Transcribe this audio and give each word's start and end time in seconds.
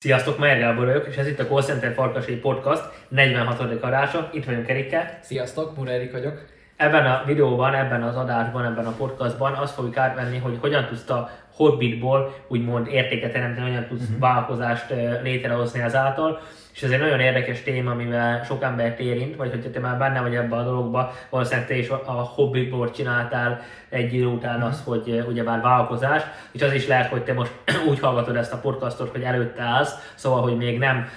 Sziasztok, 0.00 0.38
Gábor 0.58 0.86
vagyok, 0.86 1.06
és 1.06 1.16
ez 1.16 1.26
itt 1.26 1.38
a 1.38 1.46
Call 1.46 1.62
Center 1.62 1.94
Farkasai 1.94 2.36
Podcast 2.36 2.82
46. 3.08 3.60
adása. 3.82 4.30
Itt 4.32 4.44
vagyunk 4.44 4.68
Erikkel. 4.68 5.18
Sziasztok, 5.22 5.76
Mura 5.76 5.90
Erik 5.90 6.12
vagyok. 6.12 6.44
Ebben 6.78 7.06
a 7.06 7.22
videóban, 7.26 7.74
ebben 7.74 8.02
az 8.02 8.16
adásban, 8.16 8.64
ebben 8.64 8.86
a 8.86 8.94
podcastban 8.96 9.52
azt 9.52 9.74
fogjuk 9.74 9.96
átvenni, 9.96 10.38
hogy 10.38 10.58
hogyan 10.60 10.86
tudsz 10.86 11.10
a 11.10 11.30
Hobbitból 11.56 12.34
úgymond 12.48 12.86
értéket 12.86 13.32
teremteni, 13.32 13.66
hogyan 13.66 13.86
tudsz 13.86 14.02
uh-huh. 14.02 14.18
vállalkozást 14.18 14.94
létrehozni 15.22 15.80
ezáltal. 15.80 16.40
És 16.74 16.82
ez 16.82 16.90
egy 16.90 16.98
nagyon 17.00 17.20
érdekes 17.20 17.62
téma, 17.62 17.90
amivel 17.90 18.44
sok 18.44 18.62
embert 18.62 18.98
érint, 18.98 19.36
vagy 19.36 19.50
hogyha 19.50 19.70
te 19.70 19.80
már 19.80 19.98
benne 19.98 20.20
vagy 20.20 20.34
ebben 20.34 20.58
a 20.58 20.62
dologba, 20.62 21.12
valószínűleg 21.30 21.68
te 21.68 21.76
is 21.76 21.88
a 21.88 22.12
Hobbitból 22.34 22.90
csináltál 22.90 23.60
egy 23.88 24.14
idő 24.14 24.26
után 24.26 24.62
az, 24.62 24.82
hogy 24.84 25.24
ugyebár 25.28 25.60
vállalkozás, 25.60 26.22
és 26.52 26.62
az 26.62 26.72
is 26.72 26.86
lehet, 26.86 27.10
hogy 27.10 27.22
te 27.22 27.32
most 27.32 27.52
úgy 27.90 28.00
hallgatod 28.00 28.36
ezt 28.36 28.52
a 28.52 28.60
podcastot, 28.60 29.10
hogy 29.10 29.22
előtte 29.22 29.62
állsz, 29.62 30.12
szóval, 30.14 30.42
hogy 30.42 30.56
még 30.56 30.78
nem, 30.78 31.08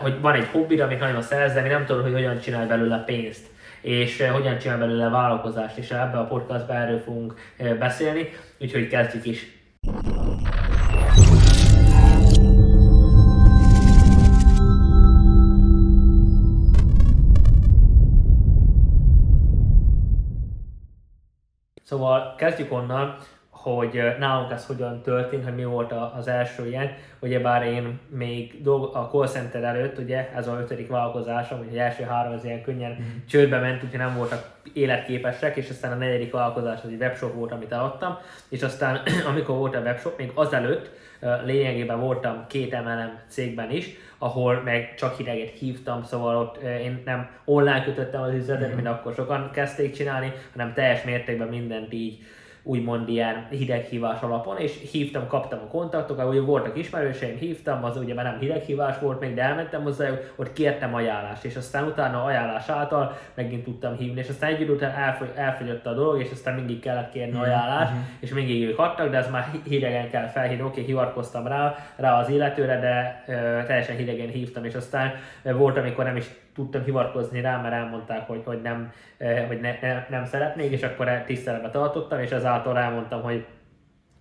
hogy 0.00 0.20
van 0.20 0.34
egy 0.34 0.48
hobbi, 0.52 0.80
amit 0.80 1.00
nagyon 1.00 1.22
szeretsz, 1.22 1.54
de 1.54 1.60
nem 1.60 1.84
tudod, 1.84 2.02
hogy 2.02 2.12
hogyan 2.12 2.40
csinálj 2.40 2.66
belőle 2.66 3.02
pénzt 3.06 3.50
és 3.82 4.28
hogyan 4.32 4.58
csinál 4.58 4.78
belőle 4.78 5.08
vállalkozást, 5.08 5.76
és 5.76 5.90
ebbe 5.90 6.18
a 6.18 6.26
podcastban 6.26 6.76
erről 6.76 6.98
fogunk 6.98 7.34
beszélni, 7.78 8.28
úgyhogy 8.60 8.88
kezdjük 8.88 9.26
is. 9.26 9.60
Szóval 21.82 22.34
kezdjük 22.34 22.72
onnan, 22.72 23.16
hogy 23.62 24.02
nálunk 24.18 24.52
ez 24.52 24.66
hogyan 24.66 25.02
történt, 25.02 25.44
hogy 25.44 25.54
mi 25.54 25.64
volt 25.64 25.92
az 26.18 26.28
első 26.28 26.66
ilyen. 26.66 26.90
bár 27.42 27.66
én 27.66 27.98
még 28.08 28.62
dolg, 28.62 28.94
a 28.94 29.08
call 29.12 29.26
center 29.26 29.62
előtt, 29.62 29.98
ugye 29.98 30.30
ez 30.34 30.48
a 30.48 30.58
ötödik 30.60 30.88
vállalkozásom, 30.88 31.58
hogy 31.58 31.68
az 31.70 31.76
első 31.76 32.02
három 32.02 32.32
az 32.32 32.44
ilyen 32.44 32.62
könnyen 32.62 32.90
mm. 32.90 33.26
csődbe 33.28 33.58
ment, 33.58 33.82
úgyhogy 33.82 33.98
nem 33.98 34.16
voltak 34.16 34.50
életképesek, 34.72 35.56
és 35.56 35.70
aztán 35.70 35.92
a 35.92 35.94
negyedik 35.94 36.32
vállalkozás 36.32 36.80
az 36.84 36.88
egy 36.88 37.00
webshop 37.00 37.34
volt, 37.34 37.52
amit 37.52 37.72
eladtam, 37.72 38.18
és 38.48 38.62
aztán 38.62 39.02
amikor 39.30 39.56
volt 39.56 39.74
a 39.74 39.80
webshop, 39.80 40.18
még 40.18 40.30
azelőtt 40.34 40.90
lényegében 41.44 42.00
voltam 42.00 42.44
két 42.48 42.72
MLM 42.72 43.18
cégben 43.28 43.70
is, 43.70 43.90
ahol 44.18 44.60
meg 44.64 44.94
csak 44.94 45.16
hideget 45.16 45.50
hívtam, 45.58 46.04
szóval 46.04 46.36
ott 46.36 46.62
én 46.62 47.02
nem 47.04 47.30
online 47.44 47.84
kötöttem 47.84 48.22
az 48.22 48.34
üzletet, 48.34 48.72
mm. 48.72 48.74
mint 48.74 48.86
akkor 48.86 49.14
sokan 49.14 49.50
kezdték 49.52 49.94
csinálni, 49.94 50.32
hanem 50.52 50.72
teljes 50.72 51.02
mértékben 51.04 51.48
mindent 51.48 51.92
így 51.92 52.18
úgymond 52.62 53.08
ilyen 53.08 53.46
hideghívás 53.50 54.20
alapon, 54.20 54.56
és 54.58 54.90
hívtam, 54.92 55.26
kaptam 55.26 55.58
a 55.58 55.70
kontaktokat, 55.70 56.28
ugye 56.28 56.40
voltak 56.40 56.76
ismerőseim, 56.76 57.36
hívtam, 57.36 57.84
az 57.84 57.96
ugye 57.96 58.14
már 58.14 58.24
nem 58.24 58.38
hideghívás 58.38 58.98
volt 58.98 59.20
még, 59.20 59.34
de 59.34 59.42
elmentem 59.42 59.82
hozzájuk, 59.82 60.34
ott 60.36 60.52
kértem 60.52 60.94
ajánlást, 60.94 61.44
és 61.44 61.56
aztán 61.56 61.84
utána 61.84 62.24
ajánlás 62.24 62.68
által 62.68 63.18
megint 63.34 63.64
tudtam 63.64 63.96
hívni, 63.96 64.20
és 64.20 64.28
aztán 64.28 64.50
egy 64.50 64.60
idő 64.60 64.72
után 64.72 64.90
elfogy, 64.90 65.30
elfogyott 65.34 65.86
a 65.86 65.94
dolog, 65.94 66.20
és 66.20 66.30
aztán 66.30 66.54
mindig 66.54 66.80
kellett 66.80 67.12
kérni 67.12 67.32
mm-hmm. 67.32 67.42
ajánlást, 67.42 67.92
mm-hmm. 67.92 68.02
és 68.20 68.32
mindig 68.32 68.62
ők 68.62 68.78
adtak, 68.78 69.10
de 69.10 69.16
ez 69.16 69.30
már 69.30 69.50
hidegen 69.64 70.10
kell 70.10 70.26
felhívni, 70.26 70.64
oké, 70.64 70.82
hivatkoztam 70.82 71.46
rá, 71.46 71.76
rá 71.96 72.18
az 72.18 72.28
illetőre, 72.28 72.80
de 72.80 73.24
ö, 73.26 73.66
teljesen 73.66 73.96
hidegen 73.96 74.28
hívtam, 74.28 74.64
és 74.64 74.74
aztán 74.74 75.14
ö, 75.42 75.52
volt, 75.52 75.76
amikor 75.76 76.04
nem 76.04 76.16
is 76.16 76.26
tudtam 76.54 76.84
hivatkozni 76.84 77.40
rá, 77.40 77.60
mert 77.60 77.74
elmondták, 77.74 78.26
hogy, 78.26 78.42
hogy, 78.44 78.62
nem, 78.62 78.92
eh, 79.16 79.44
hogy 79.46 79.60
ne, 79.60 79.78
ne, 79.80 80.06
nem 80.08 80.24
szeretnék, 80.24 80.70
és 80.70 80.82
akkor 80.82 81.22
tiszteletbe 81.26 81.70
tartottam, 81.70 82.20
és 82.20 82.30
ezáltal 82.30 82.78
elmondtam, 82.78 83.22
hogy 83.22 83.46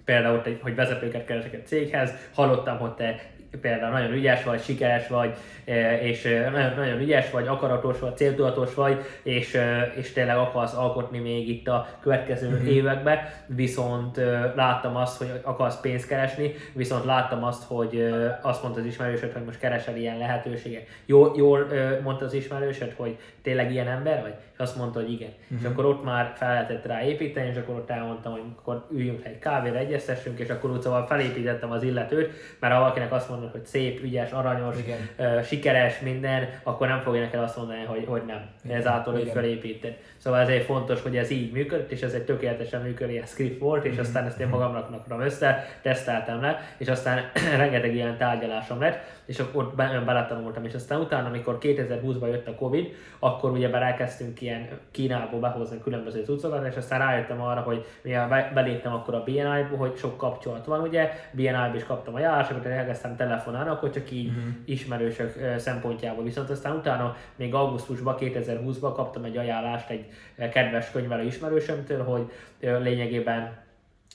például, 0.06 0.42
hogy 0.62 0.76
vezetőket 0.76 1.26
keresek 1.26 1.54
egy 1.54 1.68
céghez, 1.68 2.14
hallottam, 2.34 2.78
hogy 2.78 2.94
te 2.94 3.16
például 3.62 3.92
nagyon 3.92 4.12
ügyes 4.12 4.44
vagy, 4.44 4.62
sikeres 4.62 5.08
vagy, 5.08 5.34
e, 5.66 6.02
és 6.02 6.26
e, 6.26 6.50
nagyon, 6.50 6.74
nagyon 6.76 7.00
ügyes 7.00 7.32
vagy, 7.32 7.48
akaratos 7.48 8.00
vagy, 8.00 8.18
céltudatos 8.18 8.74
vagy, 8.74 9.02
és, 9.24 9.54
e, 9.54 9.94
és 9.96 10.14
tényleg 10.14 10.38
akarsz 10.38 10.74
alkotni 10.74 11.20
még 11.20 11.50
itt 11.50 11.68
a 11.68 11.88
következő 12.00 12.48
mm-hmm. 12.48 12.66
években, 12.66 13.18
viszont 13.46 14.18
láttam 14.56 14.96
azt, 14.96 15.18
hogy 15.18 15.40
akarsz 15.42 15.80
pénzt 15.80 16.08
keresni, 16.08 16.54
viszont 16.74 17.06
láttam 17.06 17.44
azt, 17.44 17.64
hogy 17.64 18.14
azt 18.42 18.62
mondta 18.62 18.80
az 18.80 18.86
ismerősöd, 18.86 19.32
hogy 19.32 19.44
most 19.46 19.60
keresel 19.60 19.96
ilyen 19.96 20.18
lehetőséget. 20.18 20.88
Jól, 21.06 21.34
jól 21.36 21.68
mondta 22.04 22.26
az 22.26 22.34
ismerősöd, 22.34 22.94
hogy 22.96 23.18
tényleg 23.42 23.72
ilyen 23.72 23.88
ember 23.88 24.22
vagy? 24.22 24.34
És 24.54 24.60
azt 24.60 24.78
mondta, 24.78 25.00
hogy 25.00 25.12
igen. 25.12 25.30
Mm-hmm. 25.30 25.64
És 25.64 25.70
akkor 25.70 25.86
ott 25.86 26.04
már 26.04 26.34
fel 26.36 26.54
lehetett 26.54 26.86
rá 26.86 27.04
építeni, 27.04 27.50
és 27.50 27.58
akkor 27.58 27.76
ott 27.76 27.90
elmondtam, 27.90 28.32
hogy 28.32 28.42
akkor 28.58 28.86
üljünk 28.92 29.26
egy 29.26 29.40
kávéra, 29.40 29.78
egyeztessünk, 29.78 30.40
és 30.40 30.50
akkor 30.50 30.72
úgy 30.72 30.82
szóval 30.82 31.06
felépítettem 31.06 31.72
az 31.72 31.84
illetőt, 31.84 32.32
mert 32.60 32.74
ha 32.74 32.80
valakinek 32.80 33.12
azt 33.12 33.30
mondom, 33.30 33.41
mondod, 33.42 33.60
hogy 33.60 33.70
szép, 33.70 34.04
ügyes, 34.04 34.32
aranyos, 34.32 34.76
uh, 35.18 35.44
sikeres, 35.44 36.00
minden, 36.00 36.50
akkor 36.64 36.88
nem 36.88 37.00
fogja 37.00 37.22
neked 37.22 37.40
azt 37.40 37.58
mondani, 37.58 37.84
hogy, 37.84 38.06
hogy 38.08 38.22
nem. 38.26 38.50
Igen. 38.64 38.78
Ezáltal, 38.78 39.14
hogy 39.14 39.30
felépíted. 39.34 39.98
Szóval 40.18 40.40
ezért 40.40 40.66
fontos, 40.66 41.02
hogy 41.02 41.18
ez 41.18 41.30
így 41.30 41.52
működött, 41.52 41.92
és 41.92 42.02
ez 42.02 42.14
egy 42.14 42.24
tökéletesen 42.24 42.82
működő 42.82 43.24
script 43.26 43.60
volt, 43.60 43.86
és 43.86 43.96
mm. 43.96 44.00
aztán 44.00 44.26
ezt 44.26 44.40
én 44.40 44.48
magamnak 44.48 44.92
raktam 44.92 45.22
össze, 45.22 45.66
teszteltem 45.82 46.42
le, 46.42 46.60
és 46.78 46.88
aztán 46.88 47.32
rengeteg 47.58 47.96
ilyen 47.96 48.18
tárgyalásom 48.18 48.80
lett, 48.80 49.00
és 49.26 49.40
akkor 49.40 49.64
ott 49.64 49.76
beletanultam, 49.76 50.66
és 50.66 50.74
aztán 50.74 51.00
utána, 51.00 51.28
amikor 51.28 51.58
2020-ban 51.62 52.28
jött 52.28 52.48
a 52.48 52.56
Covid, 52.56 52.94
akkor 53.20 53.52
ugye 53.52 53.70
elkezdtünk 53.74 54.42
ilyen 54.42 54.68
Kínából 54.92 55.40
behozni 55.40 55.80
különböző 55.84 56.24
cuccokat, 56.24 56.68
és 56.68 56.76
aztán 56.76 57.00
rájöttem 57.00 57.42
arra, 57.42 57.62
hogy 57.62 57.86
mivel 58.02 58.52
beléptem 58.54 58.94
akkor 58.94 59.14
a 59.14 59.24
BNI-ba, 59.24 59.78
hogy 59.78 59.96
sok 59.96 60.18
kapcsolat 60.18 60.66
van, 60.66 60.82
ugye, 60.82 61.12
BNI-ba 61.32 61.76
is 61.76 61.84
kaptam 61.84 62.16
a 62.16 62.20
járásokat, 62.20 62.66
elkezdtem 62.66 63.16
telefonálni, 63.32 63.70
akkor 63.70 63.90
csak 63.90 64.12
így 64.12 64.28
uh-huh. 64.28 64.44
ismerősök 64.66 65.58
szempontjából. 65.58 66.24
Viszont 66.24 66.50
aztán 66.50 66.76
utána 66.76 67.16
még 67.36 67.54
augusztusban, 67.54 68.16
2020-ban 68.20 68.92
kaptam 68.96 69.24
egy 69.24 69.38
ajánlást 69.38 69.90
egy 69.90 70.06
kedves 70.50 70.92
könyvelő 70.92 71.26
ismerősömtől, 71.26 72.04
hogy 72.04 72.32
lényegében 72.60 73.60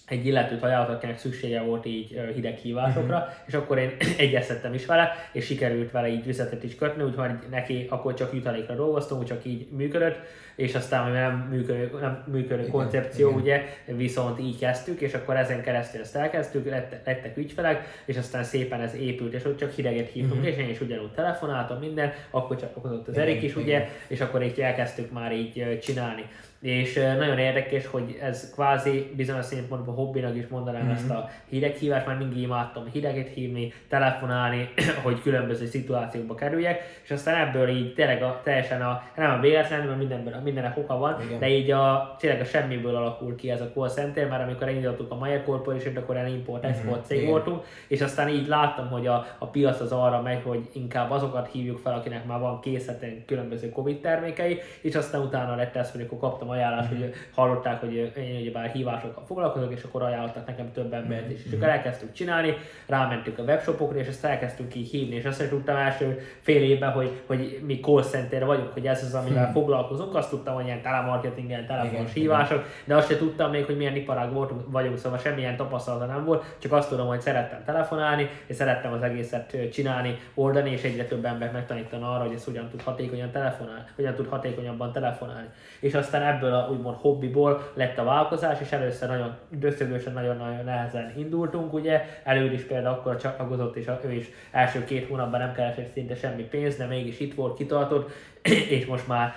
egy 0.07 0.27
illetőt 0.27 0.63
ajánlott, 0.63 0.97
akinek 0.97 1.19
szüksége 1.19 1.63
volt 1.63 1.87
így 1.87 2.21
hideghívásokra, 2.35 3.17
uh-huh. 3.17 3.33
és 3.47 3.55
akkor 3.55 3.79
én 3.79 3.91
egyeztettem 4.19 4.75
is 4.75 4.87
vele, 4.87 5.13
és 5.33 5.45
sikerült 5.45 5.91
vele 5.91 6.09
így 6.09 6.27
üzletet 6.27 6.65
is 6.65 6.75
kötni, 6.75 7.03
úgyhogy 7.03 7.31
neki 7.51 7.87
akkor 7.89 8.15
csak 8.15 8.35
jutalékra 8.35 8.75
dolgoztunk, 8.75 9.25
csak 9.25 9.45
így 9.45 9.69
működött, 9.71 10.19
és 10.57 10.75
aztán 10.75 11.11
nem 11.11 11.47
működő, 11.51 11.91
nem 12.01 12.25
működő 12.27 12.61
igen, 12.61 12.71
koncepció, 12.71 13.29
igen. 13.29 13.41
ugye, 13.41 13.65
viszont 13.97 14.41
így 14.41 14.59
kezdtük, 14.59 15.01
és 15.01 15.15
akkor 15.15 15.37
ezen 15.37 15.63
keresztül 15.63 16.01
ezt 16.01 16.17
elkezdtük, 16.17 16.71
lett, 16.71 16.97
lettek 17.05 17.37
ügyfelek, 17.37 18.03
és 18.05 18.17
aztán 18.17 18.45
szépen 18.45 18.81
ez 18.81 18.95
épült, 18.95 19.33
és 19.33 19.45
ott 19.45 19.59
csak 19.59 19.73
hideget 19.73 20.11
hívtunk, 20.11 20.41
uh-huh. 20.41 20.57
és 20.57 20.65
én 20.65 20.69
is 20.69 20.81
ugyanúgy 20.81 21.13
telefonáltam 21.13 21.79
minden, 21.79 22.13
akkor 22.31 22.57
csak 22.57 22.77
az 23.07 23.19
Erik 23.19 23.43
is, 23.43 23.51
igen. 23.51 23.63
ugye, 23.63 23.89
és 24.07 24.21
akkor 24.21 24.43
így 24.43 24.61
elkezdtük 24.61 25.13
már 25.13 25.33
így 25.33 25.79
csinálni 25.83 26.25
és 26.61 26.95
nagyon 26.95 27.39
érdekes, 27.39 27.87
hogy 27.87 28.19
ez 28.23 28.53
kvázi 28.53 29.13
bizonyos 29.17 29.45
szempontból 29.45 29.95
hobbinak 29.95 30.37
is 30.37 30.47
mondanám 30.49 30.83
mm-hmm. 30.83 30.91
ezt 30.91 31.11
a 31.11 31.29
hideghívást, 31.49 32.07
mert 32.07 32.19
mindig 32.19 32.39
imádtam 32.39 32.85
hideget 32.93 33.29
hívni, 33.29 33.73
telefonálni, 33.89 34.69
hogy 35.05 35.23
különböző 35.23 35.67
szituációkba 35.67 36.35
kerüljek, 36.35 37.01
és 37.05 37.11
aztán 37.11 37.49
ebből 37.49 37.69
így 37.69 37.95
tényleg 37.95 38.23
a, 38.23 38.41
teljesen 38.45 38.83
a, 38.83 39.03
nem 39.17 39.31
a 39.31 39.41
véletlen, 39.41 39.87
mert 39.87 39.99
mindenben, 39.99 40.43
mindennek 40.43 40.77
oka 40.77 40.99
van, 40.99 41.23
Igen. 41.27 41.39
de 41.39 41.49
így 41.49 41.71
a, 41.71 42.17
tényleg 42.19 42.41
a 42.41 42.45
semmiből 42.45 42.97
alakul 42.97 43.35
ki 43.35 43.51
ez 43.51 43.61
a 43.61 43.71
call 43.75 43.89
center, 43.89 44.29
mert 44.29 44.43
amikor 44.43 44.69
elindítottuk 44.69 45.11
a 45.11 45.15
Mayer 45.15 45.45
Corporation, 45.45 45.97
akkor 45.97 46.17
el 46.17 46.29
import-export 46.29 46.97
mm-hmm. 46.97 47.05
cég 47.05 47.19
Igen. 47.19 47.31
voltunk, 47.31 47.65
és 47.89 48.01
aztán 48.01 48.29
így 48.29 48.47
láttam, 48.47 48.89
hogy 48.89 49.07
a, 49.07 49.27
a 49.39 49.47
piac 49.47 49.81
az 49.81 49.93
arra 49.93 50.23
megy, 50.23 50.43
hogy 50.43 50.69
inkább 50.73 51.11
azokat 51.11 51.49
hívjuk 51.53 51.79
fel, 51.79 51.95
akinek 51.95 52.27
már 52.27 52.41
van 52.41 52.61
készleten 52.61 53.25
különböző 53.27 53.71
Covid 53.71 54.01
termékei, 54.01 54.59
és 54.81 54.95
aztán 54.95 55.21
utána 55.21 55.55
lett 55.55 55.77
ez, 55.77 55.91
hogy 55.91 56.01
akkor 56.01 56.19
kaptam 56.19 56.46
kaptam 56.47 56.49
ajánlást, 56.49 56.89
hogy 56.89 57.15
hallották, 57.35 57.81
hogy 57.81 57.95
én 58.17 58.41
ugye 58.41 58.51
bár 58.51 58.71
hívásokkal 58.71 59.25
foglalkozok, 59.27 59.73
és 59.73 59.83
akkor 59.83 60.03
ajánlottak 60.03 60.47
nekem 60.47 60.73
több 60.73 60.93
embert 60.93 61.31
is. 61.31 61.45
És 61.45 61.53
akkor 61.53 61.69
elkezdtük 61.69 62.13
csinálni, 62.13 62.57
rámentünk 62.87 63.39
a 63.39 63.43
webshopokra, 63.43 63.99
és 63.99 64.07
ezt 64.07 64.25
elkezdtünk 64.25 64.75
így 64.75 64.91
hívni, 64.91 65.15
és 65.15 65.25
azt 65.25 65.43
is 65.43 65.49
tudtam 65.49 65.77
első 65.77 66.21
fél 66.41 66.63
évben, 66.63 66.91
hogy, 66.91 67.11
hogy 67.27 67.61
mi 67.67 67.81
call 67.81 68.03
center 68.03 68.47
vagyunk, 68.47 68.73
hogy 68.73 68.87
ez 68.87 69.03
az, 69.03 69.15
amivel 69.15 69.45
hmm. 69.45 69.53
foglalkozunk, 69.53 70.15
azt 70.15 70.31
tudtam, 70.31 70.55
hogy 70.55 70.65
ilyen 70.65 70.83
telemarketing, 70.83 71.49
ilyen 71.49 71.67
telefonos 71.67 72.11
igen, 72.11 72.23
hívások, 72.23 72.59
igen. 72.59 72.71
de 72.85 72.95
azt 72.95 73.09
sem 73.09 73.19
tudtam 73.19 73.51
még, 73.51 73.65
hogy 73.65 73.77
milyen 73.77 73.97
iparág 73.97 74.33
voltunk, 74.33 74.63
vagyunk, 74.67 74.99
szóval 74.99 75.19
semmilyen 75.19 75.57
tapasztalata 75.57 76.05
nem 76.05 76.25
volt, 76.25 76.45
csak 76.59 76.73
azt 76.73 76.89
tudom, 76.89 77.07
hogy 77.07 77.21
szerettem 77.21 77.65
telefonálni, 77.65 78.29
és 78.47 78.57
szerettem 78.57 78.93
az 78.93 79.03
egészet 79.03 79.57
csinálni, 79.73 80.19
oldani, 80.35 80.71
és 80.71 80.83
egyre 80.83 81.05
több 81.05 81.25
embert 81.25 81.53
megtanítani 81.53 82.03
arra, 82.03 82.25
hogy 82.25 82.35
ez 82.35 82.45
hogyan 82.45 82.69
tud 82.69 82.83
hatékonyan 82.83 83.31
telefonálni, 83.31 83.83
hogyan 83.97 84.15
tud 84.15 84.29
hatékonyabban 84.29 84.93
telefonálni. 84.93 85.49
És 85.81 85.95
aztán 85.95 86.23
ebből 86.37 86.55
a 86.55 86.69
úgymond 86.71 86.97
hobbiból 86.97 87.71
lett 87.75 87.99
a 87.99 88.05
vállalkozás, 88.05 88.61
és 88.61 88.73
először 88.73 89.09
nagyon 89.09 89.37
döszögősen, 89.49 90.13
nagyon-nagyon 90.13 90.65
nehezen 90.65 91.13
indultunk, 91.17 91.73
ugye, 91.73 92.05
előtt 92.25 92.53
is 92.53 92.63
például 92.63 92.95
akkor 92.95 93.17
csatlakozott, 93.17 93.77
és 93.77 93.87
ő 94.05 94.13
is 94.13 94.31
első 94.51 94.85
két 94.85 95.09
hónapban 95.09 95.41
nem 95.41 95.53
keresett 95.53 95.93
szinte 95.93 96.15
semmi 96.15 96.43
pénzt, 96.43 96.79
de 96.79 96.87
mégis 96.87 97.21
itt 97.21 97.35
volt, 97.35 97.57
kitartott, 97.57 98.11
és 98.77 98.87
most 98.87 99.07
már 99.07 99.33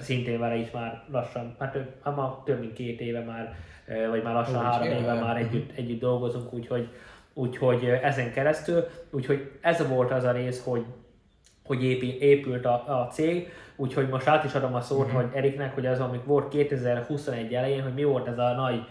szintén 0.00 0.38
vele 0.38 0.56
is 0.56 0.70
már 0.70 1.02
lassan, 1.12 1.56
hát 1.58 1.72
több, 1.72 1.88
hát 2.04 2.44
több 2.44 2.60
mint 2.60 2.72
két 2.72 3.00
éve 3.00 3.20
már, 3.20 3.54
vagy 4.10 4.22
már 4.22 4.34
lassan 4.34 4.64
három 4.64 4.88
éve 4.88 5.14
már 5.14 5.36
együtt, 5.36 5.76
együtt 5.76 6.00
dolgozunk, 6.00 6.52
úgyhogy 6.52 6.88
úgyhogy 7.38 7.84
ezen 8.02 8.32
keresztül, 8.32 8.84
úgyhogy 9.10 9.50
ez 9.60 9.88
volt 9.88 10.10
az 10.10 10.24
a 10.24 10.32
rész, 10.32 10.64
hogy 10.64 10.84
hogy 11.66 11.82
épült 12.22 12.64
a, 12.64 13.00
a 13.00 13.08
cég, 13.12 13.52
úgyhogy 13.76 14.08
most 14.08 14.26
át 14.26 14.44
is 14.44 14.54
adom 14.54 14.74
a 14.74 14.80
szót, 14.80 15.06
mm-hmm. 15.06 15.14
hogy 15.16 15.26
Eriknek, 15.32 15.74
hogy 15.74 15.86
az, 15.86 16.00
amik 16.00 16.24
volt 16.24 16.48
2021 16.48 17.54
elején, 17.54 17.82
hogy 17.82 17.94
mi 17.94 18.04
volt 18.04 18.26
ez 18.26 18.38
a 18.38 18.54
nagy 18.54 18.86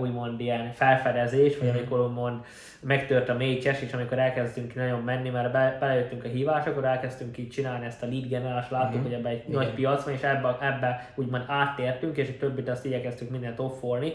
úgymond 0.00 0.40
ilyen 0.40 0.72
felfedezés, 0.72 1.58
vagy 1.58 1.68
mhm. 1.68 1.76
amikor 1.76 2.00
úgymond 2.00 2.44
megtört 2.80 3.28
a 3.28 3.34
mély 3.34 3.58
cses, 3.58 3.82
és 3.82 3.92
amikor 3.92 4.18
elkezdtünk 4.18 4.74
nagyon 4.74 5.00
menni, 5.00 5.30
mert 5.30 5.52
be, 5.52 5.76
belejöttünk 5.80 6.24
a 6.24 6.28
hívásokra, 6.28 6.86
elkezdtünk 6.86 7.38
így 7.38 7.48
csinálni 7.48 7.86
ezt 7.86 8.02
a 8.02 8.06
lead 8.06 8.28
generálást, 8.28 8.70
láttuk, 8.70 9.00
mm. 9.00 9.02
hogy 9.02 9.12
ebbe 9.12 9.28
egy 9.28 9.42
Igen. 9.48 9.60
nagy 9.60 9.74
piac 9.74 10.04
van, 10.04 10.14
és 10.14 10.22
ebbe, 10.22 10.56
ebbe 10.60 11.12
úgymond 11.14 11.44
áttértünk, 11.46 12.16
és 12.16 12.28
a 12.28 12.38
többit 12.38 12.68
azt 12.68 12.84
igyekeztünk 12.84 13.30
mindent 13.30 13.58
offolni. 13.58 14.12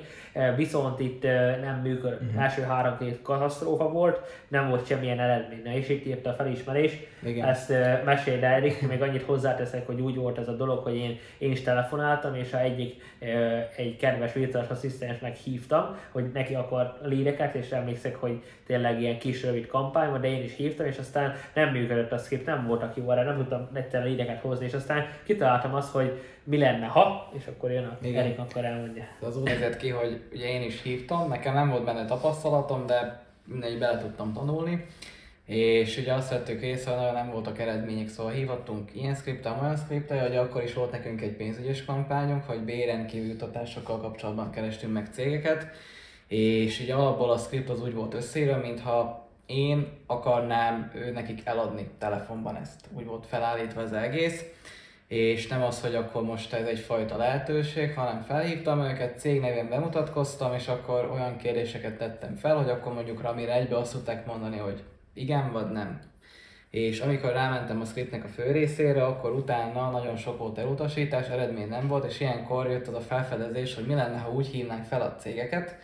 Viszont 0.55 0.99
itt 0.99 1.23
nem 1.61 1.79
működött. 1.83 2.33
Mm. 2.33 2.39
Első 2.39 2.61
három 2.61 2.97
két 2.97 3.21
katasztrófa 3.21 3.89
volt, 3.89 4.19
nem 4.47 4.69
volt 4.69 4.87
semmilyen 4.87 5.19
eredmény. 5.19 5.61
Na, 5.63 5.71
és 5.71 5.89
itt 5.89 6.05
írt 6.05 6.25
a 6.25 6.33
felismerés. 6.33 6.91
Igen. 7.23 7.47
Ezt 7.47 7.73
meséld 8.05 8.43
el, 8.43 8.61
még 8.89 9.01
annyit 9.01 9.23
hozzáteszek, 9.23 9.85
hogy 9.85 10.01
úgy 10.01 10.15
volt 10.15 10.37
ez 10.37 10.47
a 10.47 10.55
dolog, 10.55 10.83
hogy 10.83 10.95
én, 10.95 11.19
én 11.37 11.51
is 11.51 11.61
telefonáltam, 11.61 12.35
és 12.35 12.53
a 12.53 12.59
egyik 12.59 13.01
egy 13.75 13.97
kedves 13.97 14.33
virtuális 14.33 14.69
asszisztensnek 14.69 15.35
hívtam, 15.43 15.97
hogy 16.11 16.31
neki 16.33 16.55
akar 16.55 16.99
líreket, 17.03 17.55
és 17.55 17.69
emlékszek, 17.69 18.15
hogy 18.15 18.43
tényleg 18.65 19.01
ilyen 19.01 19.19
kis 19.19 19.43
rövid 19.43 19.67
kampány 19.67 20.19
de 20.19 20.27
én 20.27 20.43
is 20.43 20.55
hívtam, 20.55 20.85
és 20.85 20.97
aztán 20.97 21.33
nem 21.53 21.69
működött 21.69 22.11
a 22.11 22.17
script, 22.17 22.45
nem 22.45 22.67
voltak 22.67 22.95
jó 22.95 23.09
arra, 23.09 23.23
nem 23.23 23.37
tudtam 23.37 23.69
egyszerűen 23.73 24.09
líreket 24.09 24.41
hozni, 24.41 24.65
és 24.65 24.73
aztán 24.73 25.07
kitaláltam 25.23 25.73
azt, 25.73 25.91
hogy 25.91 26.21
mi 26.43 26.57
lenne, 26.57 26.85
ha, 26.85 27.31
és 27.37 27.47
akkor 27.47 27.71
jön 27.71 27.85
a 27.85 27.97
Igen. 28.01 28.23
Erik, 28.23 28.39
akkor 28.39 28.65
elmondja. 28.65 29.03
Az 29.19 29.37
úgy 29.37 29.43
nézett 29.43 29.77
ki, 29.77 29.89
hogy 29.89 30.21
ugye 30.33 30.47
én 30.47 30.61
is 30.61 30.81
hívtam, 30.81 31.27
nekem 31.27 31.53
nem 31.53 31.69
volt 31.69 31.85
benne 31.85 32.05
tapasztalatom, 32.05 32.85
de 32.85 33.23
mindegy 33.45 33.79
bele 33.79 33.97
tudtam 33.97 34.33
tanulni. 34.33 34.85
És 35.45 35.97
ugye 35.97 36.13
azt 36.13 36.29
vettük 36.29 36.61
észre, 36.61 36.91
hogy 36.91 36.99
nagyon 36.99 37.13
nem 37.13 37.31
voltak 37.31 37.59
eredmények, 37.59 38.07
szóval 38.07 38.31
hívottunk 38.31 38.95
ilyen 38.95 39.15
skriptem, 39.15 39.59
olyan 39.61 39.77
skriptel, 39.77 40.27
hogy 40.27 40.35
akkor 40.35 40.63
is 40.63 40.73
volt 40.73 40.91
nekünk 40.91 41.21
egy 41.21 41.35
pénzügyes 41.35 41.85
kampányunk, 41.85 42.43
hogy 42.43 42.59
béren 42.59 43.07
kívül 43.07 43.29
jutatásokkal 43.29 43.99
kapcsolatban 43.99 44.51
kerestünk 44.51 44.93
meg 44.93 45.07
cégeket, 45.11 45.67
és 46.27 46.79
ugye 46.79 46.93
alapból 46.93 47.31
a 47.31 47.37
script 47.37 47.69
az 47.69 47.81
úgy 47.81 47.93
volt 47.93 48.13
összeírva, 48.13 48.57
mintha 48.57 49.27
én 49.45 49.87
akarnám 50.05 50.91
ő 50.95 51.11
nekik 51.11 51.41
eladni 51.43 51.89
telefonban 51.97 52.55
ezt. 52.55 52.85
Úgy 52.97 53.05
volt 53.05 53.25
felállítva 53.25 53.81
az 53.81 53.93
egész, 53.93 54.45
és 55.07 55.47
nem 55.47 55.63
az, 55.63 55.81
hogy 55.81 55.95
akkor 55.95 56.23
most 56.23 56.53
ez 56.53 56.67
egyfajta 56.67 57.17
lehetőség, 57.17 57.93
hanem 57.93 58.21
felhívtam 58.21 58.81
őket, 58.81 59.19
cég 59.19 59.39
nevén 59.39 59.69
bemutatkoztam, 59.69 60.53
és 60.53 60.67
akkor 60.67 61.09
olyan 61.13 61.37
kérdéseket 61.37 61.97
tettem 61.97 62.35
fel, 62.35 62.55
hogy 62.55 62.69
akkor 62.69 62.93
mondjuk 62.93 63.21
Ramire 63.21 63.53
egybe 63.53 63.77
azt 63.77 63.91
tudták 63.91 64.25
mondani, 64.25 64.57
hogy 64.57 64.83
igen 65.13 65.51
vagy 65.51 65.71
nem. 65.71 66.01
És 66.69 66.99
amikor 66.99 67.31
rámentem 67.31 67.81
a 67.81 67.85
scriptnek 67.85 68.23
a 68.23 68.27
fő 68.27 68.51
részére, 68.51 69.05
akkor 69.05 69.31
utána 69.31 69.89
nagyon 69.89 70.15
sok 70.15 70.37
volt 70.37 70.57
elutasítás, 70.57 71.27
eredmény 71.27 71.67
nem 71.67 71.87
volt, 71.87 72.05
és 72.05 72.19
ilyenkor 72.19 72.69
jött 72.69 72.87
az 72.87 72.93
a 72.93 73.01
felfedezés, 73.01 73.75
hogy 73.75 73.85
mi 73.85 73.93
lenne, 73.93 74.17
ha 74.17 74.31
úgy 74.31 74.47
hívnánk 74.47 74.85
fel 74.85 75.01
a 75.01 75.15
cégeket, 75.15 75.77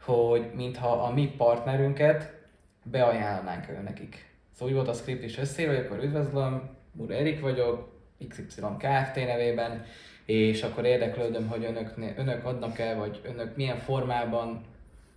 hogy 0.00 0.50
mintha 0.54 0.88
a 0.88 1.12
mi 1.12 1.34
partnerünket 1.36 2.34
beajánlnánk 2.82 3.68
ő 3.68 3.80
nekik. 3.84 4.34
Szóval 4.52 4.68
úgy 4.68 4.74
volt 4.74 4.88
a 4.88 4.98
script 4.98 5.24
is 5.24 5.38
összeírva, 5.38 5.74
hogy 5.74 5.84
akkor 5.84 6.04
üdvözlöm, 6.04 6.68
Mura 6.92 7.14
Erik 7.14 7.40
vagyok, 7.40 7.88
XY 8.28 8.60
Kft. 8.78 9.14
nevében, 9.14 9.84
és 10.24 10.62
akkor 10.62 10.84
érdeklődöm, 10.84 11.48
hogy 11.48 11.64
önök, 11.64 11.94
önök 12.16 12.44
adnak-e, 12.44 12.94
vagy 12.94 13.20
önök 13.22 13.56
milyen 13.56 13.78
formában 13.78 14.60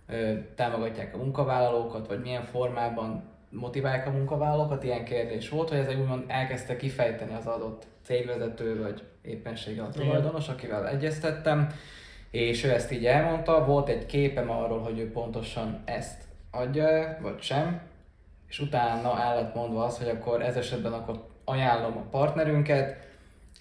ö, 0.06 0.32
támogatják 0.54 1.14
a 1.14 1.18
munkavállalókat, 1.18 2.06
vagy 2.06 2.20
milyen 2.20 2.44
formában 2.44 3.22
motiválják 3.50 4.06
a 4.06 4.10
munkavállalókat, 4.10 4.84
ilyen 4.84 5.04
kérdés 5.04 5.48
volt, 5.48 5.68
hogy 5.68 5.78
ez 5.78 5.88
úgymond 5.88 6.24
elkezdte 6.26 6.76
kifejteni 6.76 7.34
az 7.34 7.46
adott 7.46 7.86
cégvezető, 8.02 8.82
vagy 8.82 9.02
éppenséggel 9.22 9.84
a 9.84 9.88
tulajdonos, 9.88 10.48
akivel 10.48 10.88
egyeztettem, 10.88 11.68
és 12.30 12.64
ő 12.64 12.70
ezt 12.70 12.92
így 12.92 13.06
elmondta, 13.06 13.64
volt 13.64 13.88
egy 13.88 14.06
képem 14.06 14.50
arról, 14.50 14.78
hogy 14.78 14.98
ő 14.98 15.10
pontosan 15.10 15.82
ezt 15.84 16.22
adja 16.50 17.18
vagy 17.20 17.40
sem, 17.40 17.80
és 18.48 18.60
utána 18.60 19.20
el 19.20 19.34
lett 19.34 19.54
mondva 19.54 19.84
az, 19.84 19.98
hogy 19.98 20.08
akkor 20.08 20.42
ez 20.42 20.56
esetben 20.56 20.92
akkor 20.92 21.28
ajánlom 21.44 21.96
a 21.96 22.08
partnerünket, 22.10 23.08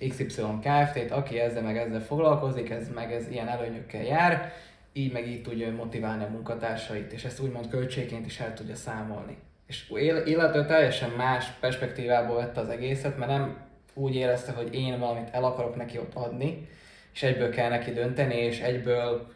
XY 0.09 0.42
Kft-t, 0.62 1.12
aki 1.12 1.39
ezzel 1.39 1.62
meg 1.62 1.77
ezzel 1.77 2.01
foglalkozik, 2.01 2.69
ez 2.69 2.89
meg 2.94 3.13
ez 3.13 3.30
ilyen 3.30 3.47
előnyökkel 3.47 4.03
jár, 4.03 4.51
így 4.94 5.13
meg 5.13 5.27
így 5.27 5.42
tudja 5.42 5.71
motiválni 5.71 6.24
a 6.24 6.30
munkatársait, 6.30 7.12
és 7.13 7.24
ezt 7.24 7.39
úgymond 7.39 7.68
költségként 7.68 8.25
is 8.25 8.39
el 8.39 8.53
tudja 8.53 8.75
számolni. 8.75 9.38
És 9.69 9.89
illetve 10.25 10.66
teljesen 10.66 11.10
más 11.10 11.45
perspektívából 11.60 12.36
vette 12.36 12.60
az 12.60 12.69
egészet, 12.69 13.18
mert 13.18 13.31
nem 13.31 13.57
úgy 13.94 14.16
érezte, 14.16 14.51
hogy 14.51 14.75
én 14.75 15.00
valamit 15.00 15.30
el 15.31 15.44
akarok 15.44 15.75
neki 15.75 15.98
ott 15.98 16.13
adni, 16.13 16.68
és 17.13 17.24
egyből 17.24 17.50
kell 17.50 17.69
neki 17.69 17.92
dönteni, 17.92 18.36
és 18.36 18.60
egyből 18.60 19.31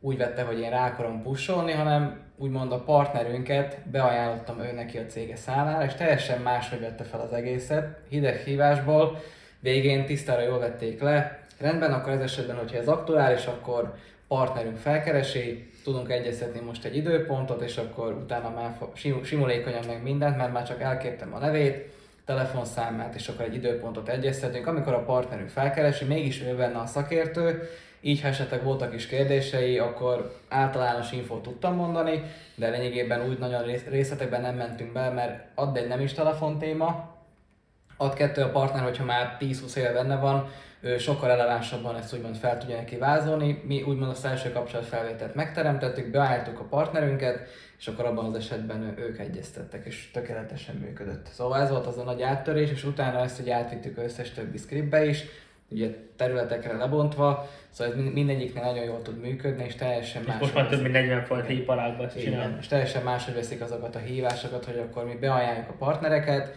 úgy 0.00 0.16
vette, 0.16 0.42
hogy 0.42 0.60
én 0.60 0.70
rá 0.70 0.86
akarom 0.86 1.22
pusolni, 1.22 1.72
hanem 1.72 2.20
úgymond 2.36 2.72
a 2.72 2.80
partnerünket 2.80 3.78
beajánlottam 3.90 4.60
ő 4.60 4.72
neki 4.72 4.98
a 4.98 5.06
cége 5.06 5.36
számára, 5.36 5.84
és 5.84 5.94
teljesen 5.94 6.40
máshogy 6.40 6.80
vette 6.80 7.04
fel 7.04 7.20
az 7.20 7.32
egészet, 7.32 7.98
hideg 8.08 8.36
hívásból, 8.36 9.20
végén 9.60 10.06
tisztára 10.06 10.42
jól 10.42 10.58
vették 10.58 11.00
le, 11.00 11.46
rendben, 11.60 11.92
akkor 11.92 12.12
ez 12.12 12.20
esetben, 12.20 12.56
hogyha 12.56 12.78
ez 12.78 12.88
aktuális, 12.88 13.46
akkor 13.46 13.94
partnerünk 14.28 14.76
felkeresi, 14.76 15.70
tudunk 15.88 16.10
egyeztetni 16.10 16.60
most 16.60 16.84
egy 16.84 16.96
időpontot, 16.96 17.62
és 17.62 17.76
akkor 17.76 18.12
utána 18.12 18.50
már 18.50 18.78
simulékonyan 19.22 19.84
meg 19.86 20.02
mindent, 20.02 20.36
mert 20.36 20.52
már 20.52 20.66
csak 20.66 20.80
elkértem 20.80 21.34
a 21.34 21.38
nevét, 21.38 21.92
telefonszámát, 22.24 23.14
és 23.14 23.28
akkor 23.28 23.44
egy 23.44 23.54
időpontot 23.54 24.08
egyeztetünk, 24.08 24.66
amikor 24.66 24.92
a 24.92 25.04
partnerünk 25.04 25.48
felkeresi, 25.48 26.04
mégis 26.04 26.42
ő 26.42 26.56
benne 26.56 26.78
a 26.78 26.86
szakértő, 26.86 27.68
így 28.00 28.20
ha 28.20 28.28
esetleg 28.28 28.62
voltak 28.62 28.94
is 28.94 29.06
kérdései, 29.06 29.78
akkor 29.78 30.34
általános 30.48 31.12
infót 31.12 31.42
tudtam 31.42 31.74
mondani, 31.74 32.22
de 32.54 32.68
lényegében 32.68 33.28
úgy 33.28 33.38
nagyon 33.38 33.62
részletekben 33.88 34.40
nem 34.40 34.54
mentünk 34.54 34.92
be, 34.92 35.10
mert 35.10 35.44
add 35.54 35.76
egy 35.76 35.88
nem 35.88 36.00
is 36.00 36.12
telefon 36.12 36.58
téma, 36.58 37.17
ad 38.00 38.14
kettő 38.14 38.42
a 38.42 38.50
partner, 38.50 38.82
hogyha 38.82 39.04
már 39.04 39.36
10-20 39.40 39.76
éve 39.76 39.92
benne 39.92 40.16
van, 40.16 40.48
ő 40.80 40.98
sokkal 40.98 41.28
relevánsabban 41.28 41.96
ezt 41.96 42.14
úgymond 42.14 42.36
fel 42.36 42.58
tudja 42.58 42.76
neki 42.76 42.96
vázolni. 42.96 43.62
Mi 43.66 43.82
úgymond 43.82 44.16
a 44.22 44.26
első 44.26 44.52
kapcsolatfelvételt 44.52 45.34
megteremtettük, 45.34 46.10
beálltuk 46.10 46.60
a 46.60 46.64
partnerünket, 46.64 47.48
és 47.78 47.86
akkor 47.86 48.04
abban 48.04 48.24
az 48.24 48.34
esetben 48.34 48.94
ők 48.98 49.18
egyeztettek, 49.18 49.86
és 49.86 50.10
tökéletesen 50.12 50.74
működött. 50.74 51.26
Szóval 51.26 51.60
ez 51.60 51.70
volt 51.70 51.86
az 51.86 51.98
a 51.98 52.02
nagy 52.02 52.22
áttörés, 52.22 52.70
és 52.70 52.84
utána 52.84 53.20
ezt 53.20 53.40
ugye 53.40 53.54
átvittük 53.54 53.98
összes 53.98 54.30
többi 54.30 54.58
scriptbe 54.58 55.04
is, 55.04 55.24
ugye 55.70 55.88
területekre 56.16 56.76
lebontva, 56.76 57.48
szóval 57.70 57.94
ez 57.94 58.12
mindegyiknél 58.12 58.62
nagyon 58.62 58.84
jól 58.84 59.02
tud 59.02 59.20
működni, 59.20 59.64
és 59.64 59.74
teljesen 59.74 60.22
más. 60.26 60.38
Most 60.40 60.54
már 60.54 60.68
több 60.68 60.80
mint 60.80 60.92
40 60.92 61.24
fajta 61.24 61.52
iparágban 61.52 62.08
csinálni. 62.08 62.56
És 62.60 62.66
teljesen 62.66 63.02
máshogy 63.02 63.34
veszik 63.34 63.60
azokat 63.60 63.96
a 63.96 63.98
hívásokat, 63.98 64.64
hogy 64.64 64.78
akkor 64.78 65.04
mi 65.04 65.14
beajánljuk 65.20 65.68
a 65.68 65.76
partnereket, 65.78 66.54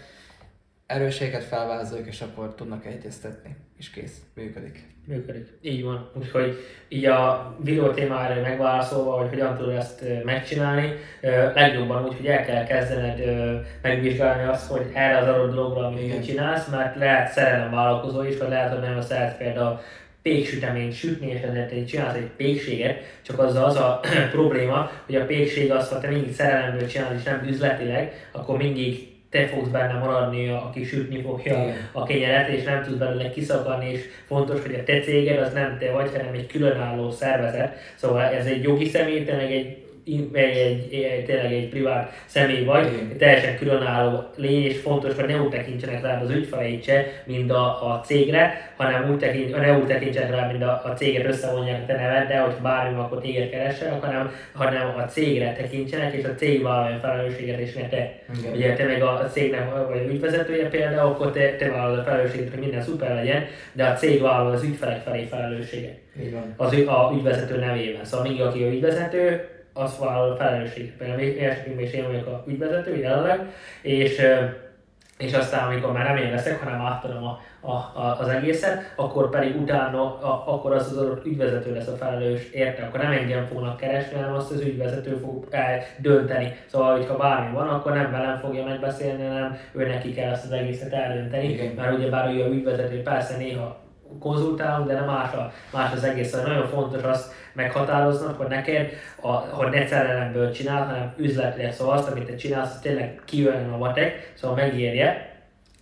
erőséget 0.91 1.43
felvázoljuk, 1.43 2.07
és 2.07 2.21
akkor 2.21 2.55
tudnak 2.55 2.85
egyeztetni, 2.85 3.55
és 3.77 3.89
kész, 3.89 4.21
működik. 4.35 4.89
Működik. 5.05 5.47
Így 5.61 5.83
van. 5.83 6.11
Úgyhogy 6.13 6.57
így 6.89 7.05
a 7.05 7.55
videó 7.63 7.89
témára 7.89 8.41
megválaszolva, 8.41 9.11
hogy 9.11 9.29
hogyan 9.29 9.57
tudod 9.57 9.75
ezt 9.75 10.03
megcsinálni, 10.23 10.93
legjobban 11.53 12.05
úgy, 12.05 12.15
hogy 12.15 12.25
el 12.25 12.45
kell 12.45 12.63
kezdened 12.63 13.19
megvizsgálni 13.81 14.47
azt, 14.47 14.67
hogy 14.67 14.89
erre 14.93 15.17
az 15.17 15.27
adott 15.27 15.53
dologra, 15.53 15.85
amit 15.85 16.03
Igen. 16.03 16.21
csinálsz, 16.21 16.67
mert 16.67 16.95
lehet 16.95 17.31
szerelem 17.31 17.71
vállalkozó 17.71 18.23
is, 18.23 18.37
vagy 18.37 18.49
lehet, 18.49 18.71
hogy 18.71 18.81
nem 18.81 19.01
szeret 19.01 19.37
például 19.37 19.79
péksüteményt 20.21 20.93
sütni, 20.93 21.27
és 21.31 21.41
ezért 21.41 21.87
csinálsz 21.87 22.15
egy 22.15 22.29
pékséget, 22.37 23.03
csak 23.21 23.39
az 23.39 23.55
az 23.55 23.75
a 23.75 23.99
probléma, 24.31 24.91
hogy 25.05 25.15
a 25.15 25.25
pékség 25.25 25.71
azt, 25.71 25.91
ha 25.91 25.99
te 25.99 26.07
mindig 26.09 26.33
szerelemből 26.33 26.87
csinálod, 26.87 27.17
és 27.17 27.23
nem 27.23 27.45
üzletileg, 27.47 28.29
akkor 28.31 28.57
mindig 28.57 29.10
te 29.31 29.47
fogsz 29.47 29.69
benne 29.69 29.99
maradni, 29.99 30.49
aki 30.49 30.83
sütni 30.83 31.21
fogja 31.21 31.53
Igen. 31.53 31.89
a 31.91 32.03
kenyeret, 32.03 32.49
és 32.49 32.63
nem 32.63 32.83
tudsz 32.83 32.97
belőle 32.97 33.29
kiszakadni, 33.29 33.91
és 33.91 34.01
fontos, 34.27 34.61
hogy 34.61 34.73
a 34.73 34.83
te 34.83 34.99
céged 34.99 35.39
az 35.39 35.53
nem 35.53 35.77
te 35.79 35.91
vagy, 35.91 36.11
hanem 36.11 36.33
egy 36.33 36.47
különálló 36.47 37.11
szervezet. 37.11 37.75
Szóval 37.95 38.21
ez 38.21 38.45
egy 38.45 38.63
jogi 38.63 38.85
személy, 38.85 39.23
tényleg 39.23 39.51
egy 39.51 39.77
egy, 40.05 40.29
egy, 40.33 40.93
egy, 40.93 41.25
tényleg 41.25 41.53
egy 41.53 41.69
privát 41.69 42.11
személy 42.25 42.63
vagy, 42.63 42.85
egy 42.85 43.17
teljesen 43.17 43.57
különálló 43.57 44.23
lény, 44.35 44.63
és 44.63 44.79
fontos, 44.79 45.15
hogy 45.15 45.25
ne 45.25 45.41
úgy 45.41 45.49
tekintsenek 45.49 46.01
rá 46.01 46.21
az 46.21 46.29
ügyfeleit 46.29 46.83
se, 46.83 47.05
mint 47.25 47.51
a, 47.51 47.91
a 47.91 48.01
cégre, 48.05 48.73
hanem 48.77 49.11
úgy 49.11 49.17
tekint, 49.17 49.55
ne 49.55 49.77
úgy 49.77 49.85
tekintsenek 49.85 50.29
rá, 50.29 50.47
mint 50.51 50.63
a, 50.63 50.81
a 50.85 50.93
céget 50.93 51.25
összevonják 51.25 51.85
te 51.85 51.93
neved, 51.93 52.27
de 52.27 52.39
hogy 52.39 52.53
bármi, 52.61 52.99
akkor 52.99 53.21
téged 53.21 53.49
keresel, 53.49 53.99
hanem, 54.01 54.31
hanem 54.53 54.93
a 54.97 55.01
cégre 55.01 55.53
tekintsenek, 55.53 56.13
és 56.13 56.23
a 56.23 56.35
cég 56.35 56.61
vállalja 56.61 56.99
felelősséget, 56.99 57.59
és 57.59 57.73
ne 57.73 57.87
te. 57.87 58.13
Igen. 58.39 58.53
Ugye 58.53 58.73
te 58.73 58.85
meg 58.85 59.03
a 59.03 59.29
cégnek 59.31 59.87
vagy 59.87 60.07
ügyvezetője 60.09 60.69
például, 60.69 61.11
akkor 61.11 61.31
te, 61.31 61.55
te 61.55 61.69
vállalod 61.69 61.99
a 61.99 62.03
felelősséget, 62.03 62.49
hogy 62.49 62.59
minden 62.59 62.81
szuper 62.81 63.15
legyen, 63.15 63.43
de 63.73 63.85
a 63.85 63.93
cég 63.93 64.21
vállal 64.21 64.51
az 64.51 64.63
ügyfelek 64.63 65.01
felé 65.01 65.23
felelősséget. 65.23 65.99
Az 66.57 66.73
a 66.73 67.11
ügyvezető 67.15 67.59
nevében. 67.59 68.05
Szóval 68.05 68.27
még 68.27 68.41
aki 68.41 68.63
a 68.63 68.67
ügyvezető, 68.67 69.49
az 69.73 69.97
vállal 69.99 70.31
a 70.31 70.35
felelősség. 70.35 70.97
Például 70.97 71.39
esetünkben 71.39 71.85
is 71.85 71.93
én 71.93 72.07
vagyok 72.07 72.27
a 72.27 72.43
ügyvezető 72.47 72.97
jelenleg, 72.97 73.39
és 73.81 74.21
és 75.21 75.33
aztán 75.33 75.67
amikor 75.67 75.91
már 75.91 76.05
nem 76.05 76.17
én 76.17 76.31
leszek, 76.31 76.63
hanem 76.63 76.81
átadom 76.81 77.23
a, 77.23 77.39
a, 77.61 77.71
a, 77.71 78.17
az 78.19 78.27
egészet, 78.27 78.93
akkor 78.95 79.29
pedig 79.29 79.61
utána, 79.61 80.19
a, 80.19 80.53
akkor 80.53 80.73
az 80.73 80.91
az 80.91 80.97
adott 80.97 81.25
ügyvezető 81.25 81.73
lesz 81.73 81.87
a 81.87 81.95
felelős 81.95 82.49
érte, 82.51 82.83
akkor 82.83 82.99
nem 82.99 83.11
engem 83.11 83.45
fognak 83.45 83.77
keresni, 83.77 84.15
hanem 84.15 84.33
azt 84.33 84.51
az 84.51 84.61
ügyvezető 84.61 85.15
fog 85.15 85.47
dönteni. 85.97 86.55
Szóval, 86.65 86.97
hogyha 86.97 87.17
bármi 87.17 87.55
van, 87.55 87.67
akkor 87.67 87.93
nem 87.93 88.11
velem 88.11 88.37
fogja 88.37 88.63
megbeszélni, 88.63 89.27
hanem 89.27 89.57
ő 89.71 89.87
neki 89.87 90.13
kell 90.13 90.31
azt 90.31 90.45
az 90.45 90.51
egészet 90.51 90.93
eldönteni, 90.93 91.47
Igen. 91.47 91.73
mert 91.75 91.97
ugyebár 91.97 92.33
ő 92.33 92.43
a 92.43 92.47
ügyvezető, 92.47 93.01
persze 93.01 93.37
néha 93.37 93.80
konzultálunk, 94.19 94.87
de 94.87 94.93
nem 94.93 95.05
más, 95.05 95.33
a, 95.33 95.51
más 95.73 95.91
az 95.93 96.03
egész. 96.03 96.29
Szóval 96.29 96.47
nagyon 96.47 96.67
fontos 96.67 97.03
azt 97.03 97.33
meghatároznak, 97.53 98.37
hogy 98.37 98.47
neked, 98.47 98.89
a, 99.21 99.31
hogy 99.31 99.69
ne 99.69 99.87
szerelemből 99.87 100.51
csinál, 100.51 100.85
hanem 100.85 101.13
üzletileg. 101.17 101.73
Szóval 101.73 101.97
azt, 101.97 102.09
amit 102.09 102.25
te 102.25 102.35
csinálsz, 102.35 102.73
az 102.73 102.79
tényleg 102.79 103.21
kijön 103.25 103.69
a 103.69 103.77
matek, 103.77 104.33
szóval 104.35 104.55
megérje, 104.55 105.30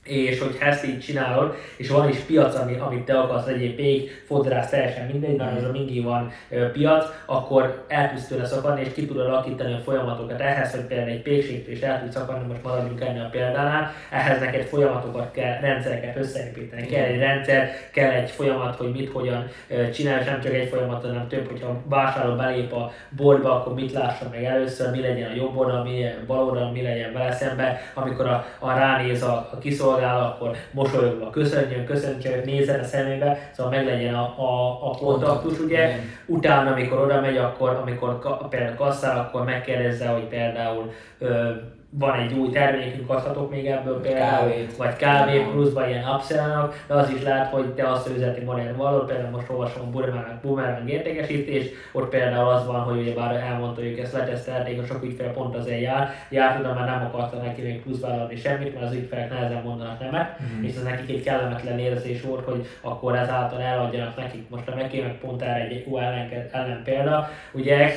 és 0.04 0.40
hogy 0.40 0.58
ezt 0.60 0.86
így 0.86 1.00
csinálod, 1.00 1.56
és 1.78 1.90
van 1.90 2.10
is 2.10 2.18
piac, 2.18 2.56
ami, 2.56 2.78
amit 2.78 3.04
te 3.04 3.20
akarsz, 3.20 3.48
egy 3.48 3.76
pék, 3.76 4.24
fodrász, 4.26 4.70
teljesen 4.70 5.08
mindegy, 5.08 5.36
mert 5.36 5.58
ez 5.58 5.64
a 5.64 5.72
mindig 5.72 6.04
van 6.04 6.32
piac, 6.74 7.06
akkor 7.26 7.86
el 7.88 8.10
tudsz 8.10 8.28
tőle 8.28 8.46
szakadni, 8.46 8.82
és 8.82 8.94
ki 8.94 9.06
tudod 9.06 9.26
alakítani 9.26 9.74
a 9.74 9.78
folyamatokat. 9.78 10.40
Ehhez, 10.40 10.72
hogy 10.72 10.82
például 10.82 11.10
egy 11.10 11.22
pékségtől 11.22 11.90
el 11.90 12.02
tudsz 12.02 12.14
szakadni, 12.14 12.48
most 12.48 12.64
maradjunk 12.64 13.02
ennél 13.02 13.22
a 13.22 13.30
példánál, 13.30 13.92
ehhez 14.12 14.40
neked 14.40 14.66
folyamatokat 14.66 15.32
kell, 15.32 15.60
rendszereket 15.60 16.18
összeépíteni. 16.18 16.86
Kell 16.86 17.06
egy 17.06 17.20
rendszer, 17.20 17.70
kell 17.92 18.12
egy 18.12 18.30
folyamat, 18.30 18.76
hogy 18.76 18.92
mit, 18.92 19.12
hogyan 19.12 19.48
csinálj, 19.94 20.20
és 20.20 20.26
nem 20.26 20.42
csak 20.42 20.54
egy 20.54 20.70
folyamat, 20.70 21.02
hanem 21.02 21.28
több, 21.28 21.48
hogyha 21.48 21.82
vásárló 21.86 22.36
belép 22.36 22.74
a 22.74 22.92
boltba, 23.10 23.56
akkor 23.56 23.74
mit 23.74 23.92
lásson 23.92 24.30
meg 24.32 24.44
először, 24.44 24.92
mi 24.92 25.02
legyen 25.02 25.32
a 25.32 25.36
jobb 25.36 25.58
oldal, 25.58 25.84
mi 25.84 25.92
legyen 25.92 26.18
a 26.22 26.26
bal 26.26 26.44
oldal, 26.44 26.72
mi 26.72 26.82
legyen 26.82 27.14
vele 27.14 27.32
szembe, 27.32 27.82
amikor 27.94 28.26
a, 28.26 28.46
a 28.60 28.74
ránéz 28.74 29.24
a, 29.24 29.50
a 29.52 29.58
kiszolgáló 29.58 29.89
szolgál, 29.90 30.24
akkor 30.24 30.56
mosolyogva 30.72 31.30
köszönjön, 31.30 31.86
köszöntjön, 31.86 32.42
nézzen 32.46 32.80
a 32.80 32.84
szemébe, 32.84 33.50
szóval 33.52 33.72
meglegyen 33.72 34.14
a, 34.14 34.34
a, 34.38 34.70
a 34.90 34.98
kontaktus, 34.98 35.60
ugye. 35.60 36.00
Utána, 36.26 36.72
amikor 36.72 37.00
oda 37.00 37.22
megy, 37.22 37.38
akkor, 37.38 37.70
amikor 37.82 38.20
ka, 38.20 38.36
például 38.36 38.76
kasszál, 38.76 39.20
akkor 39.20 39.44
megkérdezze, 39.44 40.08
hogy 40.08 40.24
például 40.24 40.92
ö, 41.20 41.50
van 41.92 42.20
egy 42.20 42.34
új 42.34 42.50
termékünk, 42.50 43.10
adhatok 43.10 43.52
még 43.52 43.66
ebből 43.66 44.02
például, 44.02 44.50
Kávét. 44.50 44.78
vagy 44.78 44.96
kávé 44.96 45.40
pluszban 45.52 45.90
ilyen 45.90 46.10
upsell 46.16 46.72
de 46.88 46.94
az 46.94 47.10
is 47.10 47.24
lehet, 47.24 47.52
hogy 47.52 47.66
te 47.66 47.92
azt 47.92 48.10
üzleti 48.10 48.44
modell 48.44 48.74
való, 48.74 49.00
például 49.00 49.30
most 49.30 49.50
olvasom 49.50 49.88
a 49.88 49.90
Boomerang, 49.90 50.40
Boomerang 50.42 50.90
értékesítés, 50.90 51.66
ott 51.92 52.10
például 52.10 52.50
az 52.50 52.66
van, 52.66 52.80
hogy 52.80 53.00
ugye 53.00 53.14
bár 53.14 53.36
elmondta, 53.36 53.82
hogy 53.82 54.00
ezt 54.00 54.14
letesztelték, 54.14 54.82
a 54.82 54.86
sok 54.86 55.04
ügyfél 55.04 55.32
pont 55.32 55.56
azért 55.56 55.82
jár, 55.82 56.14
járt 56.30 56.60
oda, 56.60 56.74
már 56.74 56.86
nem 56.86 57.06
akarta 57.06 57.38
neki 57.38 57.62
még 57.62 57.82
plusz 57.82 58.00
vállalni 58.00 58.36
semmit, 58.36 58.74
mert 58.74 58.86
az 58.86 58.94
ügyfelek 58.94 59.30
nehezen 59.30 59.62
mondanak 59.64 60.00
nemet, 60.00 60.40
mm. 60.42 60.64
és 60.64 60.76
ez 60.76 60.84
nekik 60.84 61.16
egy 61.16 61.24
kellemetlen 61.24 61.80
érzés 61.80 62.22
volt, 62.22 62.46
hogy 62.46 62.68
akkor 62.82 63.16
ezáltal 63.16 63.62
eladjanak 63.62 64.18
nekik. 64.18 64.50
Most 64.50 64.68
a 64.68 64.76
meg 64.76 65.18
pont 65.22 65.42
erre 65.42 65.68
egy 65.68 65.86
jó 65.88 65.98
ellen, 65.98 66.30
ellen 66.52 66.82
példa, 66.84 67.30
ugye 67.52 67.92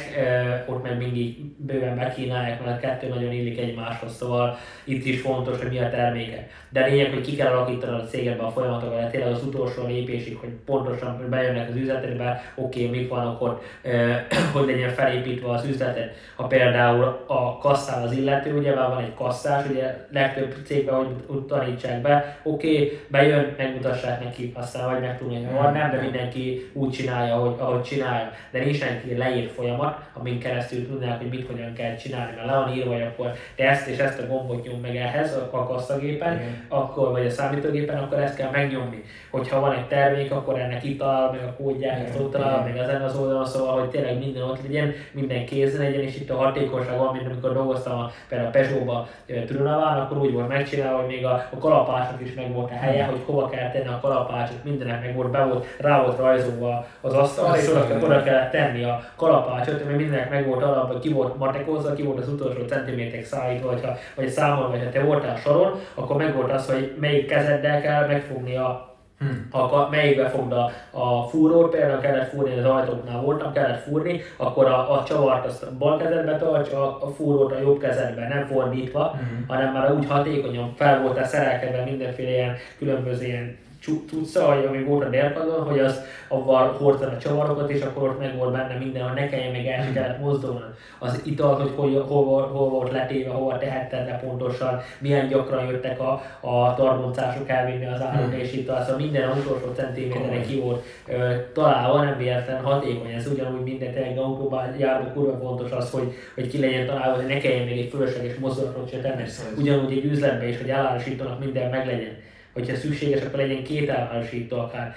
ott 0.66 0.82
meg 0.82 0.96
mindig 0.96 1.37
bőven 1.56 1.96
bekínálják, 1.96 2.64
mert 2.64 2.76
a 2.76 2.87
kettő 2.87 3.08
nagyon 3.08 3.32
illik 3.32 3.58
egymáshoz 3.58 3.81
egymáshoz, 3.82 4.16
szóval 4.16 4.58
itt 4.84 5.04
is 5.04 5.20
fontos, 5.20 5.58
hogy 5.58 5.68
mi 5.68 5.78
a 5.78 5.90
terméke. 5.90 6.48
De 6.68 6.86
lényeg, 6.86 7.12
hogy 7.12 7.20
ki 7.20 7.36
kell 7.36 7.52
alakítani 7.52 8.00
a 8.00 8.04
cégedben 8.04 8.46
a 8.46 8.50
folyamatokat, 8.50 9.10
tényleg 9.10 9.32
az 9.32 9.44
utolsó 9.44 9.86
lépésig, 9.86 10.36
hogy 10.36 10.48
pontosan 10.48 11.16
hogy 11.16 11.26
bejönnek 11.26 11.68
az 11.68 11.76
üzletedbe, 11.76 12.52
oké, 12.54 12.86
okay, 12.86 12.98
mik 12.98 13.08
vannak 13.08 13.42
ott, 13.42 13.62
hogy 14.52 14.66
legyen 14.66 14.90
felépítve 14.90 15.50
az 15.50 15.64
üzletet. 15.64 16.14
Ha 16.36 16.46
például 16.46 17.24
a 17.26 17.58
kasszál 17.58 18.02
az 18.02 18.12
illető, 18.12 18.58
ugye 18.58 18.74
már 18.74 18.88
van 18.88 19.02
egy 19.02 19.14
kasszás, 19.14 19.64
ugye 19.70 20.06
legtöbb 20.12 20.54
cégben, 20.64 20.94
hogy 20.94 21.40
tanítsák 21.46 22.00
be, 22.00 22.40
oké, 22.42 22.74
okay, 22.74 23.00
bejön, 23.08 23.54
megmutassák 23.56 24.24
neki, 24.24 24.52
aztán 24.54 24.90
vagy 24.90 25.00
meg 25.00 25.18
tudni, 25.18 25.44
hogy 25.44 25.72
nem, 25.72 25.90
de 25.90 26.00
mindenki 26.00 26.70
úgy 26.72 26.90
csinálja, 26.90 27.34
ahogy, 27.34 27.54
ahogy 27.58 27.82
csinálja. 27.82 28.30
De 28.50 28.58
nincs 28.58 28.80
neki 28.80 29.16
leírt 29.16 29.52
folyamat, 29.52 29.98
amin 30.12 30.38
keresztül 30.38 30.86
tudnák, 30.86 31.18
hogy 31.18 31.28
mit 31.28 31.46
hogyan 31.46 31.72
kell 31.72 31.96
csinálni, 31.96 32.32
mert 32.36 32.46
le 32.46 32.56
van 32.56 32.76
írva, 32.76 32.92
hogy 32.92 33.02
akkor 33.02 33.32
te 33.54 33.64
ezt 33.73 33.87
és 33.87 33.99
ezt 33.99 34.19
a 34.19 34.26
gombot 34.26 34.67
nyom 34.67 34.81
meg 34.81 34.97
ehhez 34.97 35.37
a 35.50 35.64
kasszagépen, 35.64 36.41
akkor, 36.69 37.11
vagy 37.11 37.26
a 37.26 37.31
számítógépen, 37.31 37.99
akkor 37.99 38.19
ezt 38.19 38.37
kell 38.37 38.50
megnyomni. 38.50 39.02
Hogyha 39.31 39.61
van 39.61 39.73
egy 39.73 39.87
termék, 39.87 40.33
akkor 40.33 40.59
ennek 40.59 40.85
itt 40.85 40.99
talál 40.99 41.31
meg 41.31 41.41
a 41.45 41.62
kódját, 41.62 42.09
ezt 42.09 42.19
ott 42.19 42.33
talál 42.33 42.62
meg 42.62 42.76
ezen 42.76 43.02
az 43.02 43.17
oldalon, 43.19 43.47
szóval, 43.47 43.79
hogy 43.79 43.88
tényleg 43.88 44.19
minden 44.19 44.43
ott 44.43 44.62
legyen, 44.62 44.93
minden 45.12 45.45
kézben 45.45 45.87
legyen, 45.87 46.02
és 46.02 46.17
itt 46.17 46.31
a 46.31 46.37
hatékonyság 46.37 46.99
van, 46.99 47.12
mint 47.12 47.26
amikor 47.26 47.52
dolgoztam 47.52 47.99
a, 47.99 48.11
például 48.29 48.49
a 48.49 48.52
Peugeot-ba 48.52 49.09
Trunaván, 49.47 49.99
akkor 49.99 50.19
úgy 50.19 50.33
volt 50.33 50.49
megcsinálva, 50.49 50.99
hogy 50.99 51.07
még 51.07 51.25
a, 51.25 51.49
a 51.50 51.59
kalapásnak 51.59 52.21
is 52.21 52.35
meg 52.35 52.52
volt 52.52 52.71
a 52.71 52.75
helye, 52.75 53.05
hogy 53.05 53.21
hova 53.25 53.49
kell 53.49 53.71
tenni 53.71 53.88
a 53.88 53.99
kalapácsot, 54.02 54.64
mindenek 54.64 55.00
meg 55.00 55.14
volt, 55.14 55.31
be 55.31 55.45
volt, 55.45 55.67
rá 55.79 56.02
volt 56.02 56.19
rajzolva 56.19 56.87
az 57.00 57.14
asztal, 57.14 57.57
és 57.57 57.69
oda, 57.69 57.87
oda 58.02 58.23
kellett 58.23 58.50
tenni 58.50 58.85
a 58.85 59.05
kalapácsot, 59.17 59.85
mert 59.85 59.97
mindenek 59.97 60.31
meg 60.31 60.47
volt 60.47 60.62
alapban, 60.62 61.00
ki 61.00 61.12
volt 61.12 61.38
matekozva, 61.38 61.93
ki 61.93 62.02
volt 62.02 62.19
az 62.19 62.29
utolsó 62.29 62.61
centiméterek 62.67 63.25
szállítva, 63.25 63.62
hogyha, 63.69 63.97
vagy 64.14 64.28
számol, 64.28 64.71
vagy 64.71 64.83
ha 64.85 64.90
te 64.90 65.02
voltál 65.02 65.37
soron, 65.37 65.81
akkor 65.95 66.16
meg 66.16 66.35
volt 66.35 66.52
az, 66.52 66.71
hogy 66.71 66.97
melyik 67.00 67.26
kezeddel 67.26 67.81
kell 67.81 68.07
megfogni 68.07 68.57
a 68.57 68.90
Hmm. 69.23 69.49
Ha 69.50 69.88
melyikbe 69.90 70.28
fogd 70.28 70.52
a, 70.52 70.71
a 70.90 71.28
fúrót, 71.28 71.71
például 71.71 72.00
kellett 72.00 72.31
fúrni, 72.31 72.59
az 72.59 72.64
ajtóknál 72.64 73.21
voltam, 73.21 73.52
kellett 73.52 73.83
fúrni, 73.83 74.21
akkor 74.37 74.66
a, 74.66 74.92
a 74.92 75.04
csavart 75.04 75.47
azt 75.47 75.62
a 75.62 75.76
bal 75.78 75.99
kezedbe 75.99 76.37
tarts, 76.37 76.73
a, 76.73 77.04
a 77.04 77.11
fúrót 77.16 77.52
a 77.52 77.61
jobb 77.61 77.78
kezedbe, 77.78 78.28
nem 78.28 78.47
fordítva, 78.47 79.11
hmm. 79.11 79.45
hanem 79.49 79.73
már 79.73 79.92
úgy 79.92 80.07
hatékonyan 80.07 80.73
fel 80.76 81.00
voltál 81.00 81.26
szerelkedve 81.26 81.85
mindenféle 81.85 82.31
ilyen 82.31 82.57
különböző 82.78 83.25
ilyen 83.25 83.57
cucca, 83.82 84.46
ami 84.68 84.82
volt 84.82 85.04
a 85.04 85.08
délpadon, 85.08 85.66
hogy 85.66 85.78
az 85.78 86.00
avval 86.28 86.72
hordta 86.72 87.06
a 87.06 87.18
csavarokat, 87.18 87.70
és 87.70 87.80
akkor 87.80 88.08
ott 88.08 88.18
meg 88.18 88.36
volt 88.36 88.52
benne 88.52 88.76
minden, 88.78 89.02
hogy 89.02 89.20
ne 89.20 89.28
kelljen 89.28 89.52
még 89.52 89.66
el 89.66 89.92
kellett 89.92 90.20
mozdulni. 90.20 90.60
Az 90.98 91.20
italt, 91.24 91.60
hogy 91.60 91.70
hol, 91.76 92.02
hol, 92.02 92.46
hol, 92.46 92.68
volt 92.68 92.92
letéve, 92.92 93.30
hova 93.30 93.58
tehetted 93.58 94.06
le 94.06 94.20
pontosan, 94.24 94.80
milyen 94.98 95.28
gyakran 95.28 95.66
jöttek 95.66 96.00
a, 96.00 96.22
a 96.40 96.74
tarboncások 96.74 97.48
elvinni 97.48 97.86
az 97.86 98.00
áruk, 98.00 98.30
hmm. 98.30 98.40
és 98.40 98.52
itt 98.52 98.66
szóval 98.66 98.96
minden 98.96 99.28
az 99.28 99.38
utolsó 99.38 99.72
centiméterre 99.74 100.40
ki 100.40 100.60
volt 100.60 100.84
ö, 101.06 101.34
találva, 101.52 102.04
nem 102.04 102.16
véletlen 102.18 102.62
hatékony. 102.62 103.10
Ez 103.10 103.26
ugyanúgy 103.26 103.62
minden 103.62 103.92
tényleg 103.92 104.18
autóban 104.18 104.74
járó 104.78 105.04
kurva 105.12 105.38
fontos 105.38 105.70
az, 105.70 105.90
hogy, 105.90 106.12
hogy 106.34 106.48
ki 106.48 106.58
legyen 106.58 106.86
találva, 106.86 107.16
hogy 107.16 107.26
ne 107.26 107.38
kelljen 107.38 107.66
még 107.66 107.78
egy 107.78 107.90
fölösleges 107.90 108.34
mozdulatot 108.36 108.90
se 108.90 108.98
tenni. 108.98 109.22
Ugyanúgy 109.58 109.92
egy 109.92 110.04
üzletben 110.04 110.48
is, 110.48 110.58
hogy 110.58 110.70
elárusítanak 110.70 111.38
minden 111.38 111.70
meg 111.70 111.86
legyen 111.86 112.30
hogyha 112.52 112.76
szükséges, 112.76 113.23
akkor 113.23 113.38
legyen 113.38 113.64
két 113.64 113.90
általánosító 113.90 114.59
akár. 114.59 114.94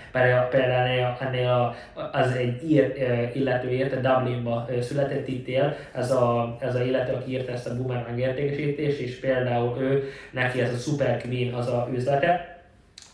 Például 0.49 1.15
ennél, 1.19 1.75
az 2.11 2.31
egy 2.31 2.71
ír, 2.71 2.93
illető 3.33 3.69
érte, 3.69 3.95
Dublinba 3.95 4.67
született 4.81 5.27
itt 5.27 5.47
él, 5.47 5.75
ez 5.93 6.11
a, 6.11 6.57
ez 6.59 6.75
a 6.75 6.83
illető, 6.83 7.13
aki 7.13 7.31
írta 7.31 7.51
ezt 7.51 7.67
a 7.67 7.75
boomerang 7.75 8.19
értékesítést, 8.19 8.99
és 8.99 9.19
például 9.19 9.77
ő, 9.81 10.03
neki 10.31 10.61
ez 10.61 10.73
a 10.73 10.77
Super 10.77 11.21
Queen 11.21 11.53
az 11.53 11.67
a 11.67 11.89
üzlete, 11.93 12.55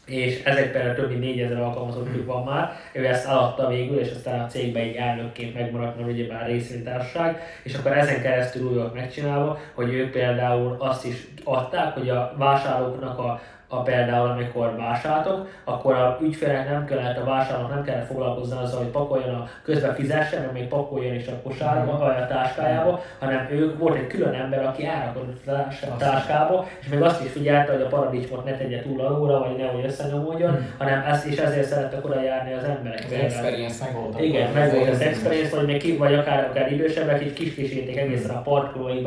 és 0.05 0.43
ezek 0.43 0.71
például 0.71 0.95
több 0.95 1.09
mint 1.09 1.21
4000 1.21 1.61
alkalmazottjuk 1.61 2.25
van 2.25 2.43
már, 2.43 2.71
ő 2.93 3.05
ezt 3.05 3.27
eladta 3.27 3.67
végül, 3.67 3.99
és 3.99 4.11
aztán 4.11 4.39
a 4.39 4.47
cégben 4.47 4.83
egy 4.83 4.95
elnökként 4.95 5.53
megmaradt, 5.53 5.97
mert 5.97 6.09
ugyebár 6.09 6.47
részvénytársaság, 6.47 7.39
és 7.63 7.73
akkor 7.73 7.97
ezen 7.97 8.21
keresztül 8.21 8.67
úgy 8.67 8.91
megcsinálva, 8.93 9.59
hogy 9.73 9.93
ők 9.93 10.11
például 10.11 10.75
azt 10.79 11.05
is 11.05 11.27
adták, 11.43 11.93
hogy 11.93 12.09
a 12.09 12.33
vásárlóknak 12.37 13.19
a 13.19 13.41
a 13.73 13.81
például 13.81 14.29
amikor 14.29 14.75
vásároltok, 14.77 15.47
akkor 15.63 15.93
a 15.93 16.17
ügyfélnek 16.21 16.69
nem 16.69 16.85
kellett, 16.85 17.17
a 17.17 17.23
vásárlónak 17.23 17.73
nem 17.73 17.83
kellett 17.83 18.05
foglalkozni 18.05 18.57
azzal, 18.57 18.79
hogy 18.79 18.91
pakoljon 18.91 19.35
a 19.35 19.47
közben 19.63 19.95
fizessen, 19.95 20.41
mert 20.41 20.53
még 20.53 20.67
pakoljon 20.67 21.15
is 21.15 21.27
a 21.27 21.41
kosárba, 21.43 21.97
vagy 21.97 22.15
a 22.21 22.27
táskájába, 22.27 23.03
hanem 23.19 23.47
ő 23.51 23.77
volt 23.77 23.97
egy 23.97 24.07
külön 24.07 24.33
ember, 24.33 24.65
aki 24.65 24.85
elrakott 24.85 25.47
a 25.47 25.97
táskába, 25.97 26.67
és 26.81 26.87
még 26.87 27.01
azt 27.01 27.23
is 27.23 27.31
figyelte, 27.31 27.71
hogy 27.71 27.81
a 27.81 27.87
paradicsmot 27.87 28.45
ne 28.45 28.57
tegye 28.57 28.81
túl 28.81 29.01
alulra, 29.01 29.39
vagy 29.39 29.57
nehogy 29.57 29.85
összenyomódjon, 29.85 30.51
hmm. 30.51 30.75
hanem 30.77 31.03
ezt 31.07 31.25
is 31.25 31.37
ezért 31.37 31.67
szerettek 31.67 32.05
oda 32.05 32.21
járni 32.21 32.53
az 32.53 32.63
emberek. 32.63 33.05
Az 33.05 33.11
experience 33.11 33.83
meg 33.85 33.93
volt. 33.93 34.21
Igen, 34.21 34.51
meg 34.51 34.73
volt 34.73 34.89
az 34.89 35.01
experience, 35.01 35.55
vagy 35.55 35.65
még 35.65 35.81
ki, 35.81 35.97
vagy 35.97 36.13
akár, 36.13 36.47
akár 36.49 36.71
idősebbek, 36.71 37.25
is 37.25 37.33
kis 37.33 37.53
kísérték 37.53 37.97
egészen 37.97 38.35
a 38.35 38.41
parkolóig, 38.41 39.03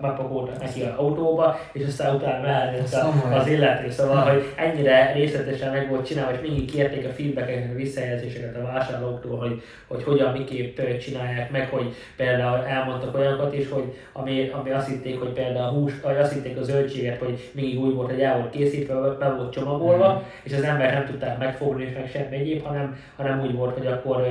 bepakoltak 0.00 0.60
neki 0.60 0.82
az 0.82 0.96
autóba, 0.96 1.58
és 1.72 1.86
aztán 1.86 2.14
utána 2.14 2.42
mehetett 2.42 3.04
az 3.32 3.46
illető 3.46 3.90
Szóval, 3.98 4.32
hogy 4.32 4.52
ennyire 4.56 5.12
részletesen 5.12 5.72
meg 5.72 5.88
volt 5.88 6.06
csinálva, 6.06 6.32
és 6.32 6.40
mindig 6.40 6.70
kérték 6.70 7.06
a 7.06 7.12
feedbackeket, 7.12 7.70
a 7.70 7.74
visszajelzéseket 7.74 8.56
a 8.56 8.62
vásárlóktól, 8.62 9.38
hogy, 9.38 9.62
hogy 9.86 10.02
hogyan, 10.02 10.32
miképp 10.32 10.80
csinálják 11.00 11.50
meg, 11.50 11.68
hogy 11.68 11.94
például 12.16 12.64
elmondtak 12.64 13.14
olyanokat 13.16 13.54
is, 13.54 13.68
hogy 13.68 13.84
ami, 14.12 14.48
ami 14.48 14.70
azt 14.70 14.88
hitték, 14.88 15.18
hogy 15.18 15.32
például 15.32 15.64
a 15.64 15.78
hús, 15.78 15.92
vagy 16.00 16.16
azt 16.16 16.32
hitték 16.32 16.56
a 16.56 16.62
zöldséget, 16.62 17.18
hogy 17.18 17.50
mindig 17.52 17.80
úgy 17.80 17.94
volt, 17.94 18.10
hogy 18.10 18.20
el 18.20 18.38
volt 18.38 18.50
készítve, 18.50 18.94
be 18.94 19.34
volt 19.34 19.52
csomagolva, 19.52 20.12
mm. 20.12 20.28
és 20.42 20.52
az 20.52 20.62
ember 20.62 20.92
nem 20.92 21.06
tudták 21.06 21.38
megfogni, 21.38 21.84
és 21.84 21.94
meg 21.94 22.10
semmi 22.10 22.36
egyéb, 22.36 22.64
hanem, 22.64 22.96
hanem 23.16 23.40
úgy 23.40 23.54
volt, 23.54 23.76
hogy 23.76 23.86
akkor 23.86 24.26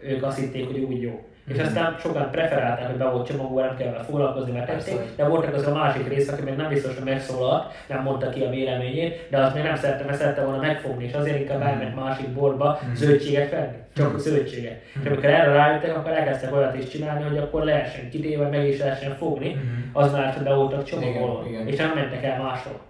ők 0.00 0.22
azt 0.22 0.38
hitték, 0.38 0.66
hogy 0.66 0.78
úgy 0.78 1.02
jó 1.02 1.28
És 1.48 1.58
aztán 1.58 1.96
sokan 2.00 2.30
preferálták, 2.30 2.86
hogy 2.86 2.96
be 2.96 3.08
volt 3.08 3.26
csomagolva, 3.26 3.66
nem 3.66 3.76
kell 3.76 3.90
vele 3.90 4.02
foglalkozni, 4.02 4.52
mert 4.52 4.66
tették, 4.66 4.98
de 5.16 5.24
voltak 5.24 5.54
az 5.54 5.66
a 5.66 5.74
másik 5.74 6.08
rész, 6.08 6.28
aki 6.28 6.42
még 6.42 6.56
nem 6.56 6.68
biztos, 6.68 6.94
hogy 6.94 7.04
megszólalt, 7.04 7.72
nem 7.86 8.02
mondta 8.02 8.28
ki 8.28 8.42
a 8.42 8.50
véleményét, 8.50 9.26
de 9.30 9.38
azt 9.38 9.54
még 9.54 9.62
nem 9.62 9.76
szerette, 9.76 10.04
mert 10.04 10.18
szerette 10.18 10.44
volna 10.44 10.60
megfogni, 10.60 11.04
és 11.04 11.12
azért 11.12 11.38
inkább 11.40 11.62
elment 11.62 11.96
másik 11.96 12.28
borba 12.28 12.78
zöldséget 12.94 13.50
venni, 13.50 13.76
csak 13.96 14.18
zöldséget. 14.18 14.80
És 15.02 15.06
amikor 15.06 15.24
erre 15.24 15.52
rájöttek, 15.52 15.96
akkor 15.96 16.12
elkezdtek 16.12 16.54
olyat 16.54 16.78
is 16.78 16.88
csinálni, 16.88 17.24
hogy 17.28 17.38
akkor 17.38 17.64
lehessen 17.64 18.10
kitéve, 18.10 18.48
meg 18.48 18.68
is 18.68 18.78
lehessen 18.78 19.16
fogni, 19.16 19.60
az 19.92 20.12
már, 20.12 20.32
hogy 20.34 20.42
be 20.42 20.54
voltak 20.54 20.84
csomagolva, 20.84 21.44
és 21.64 21.76
nem 21.76 21.92
mentek 21.94 22.24
el 22.24 22.42
máshol. 22.42 22.80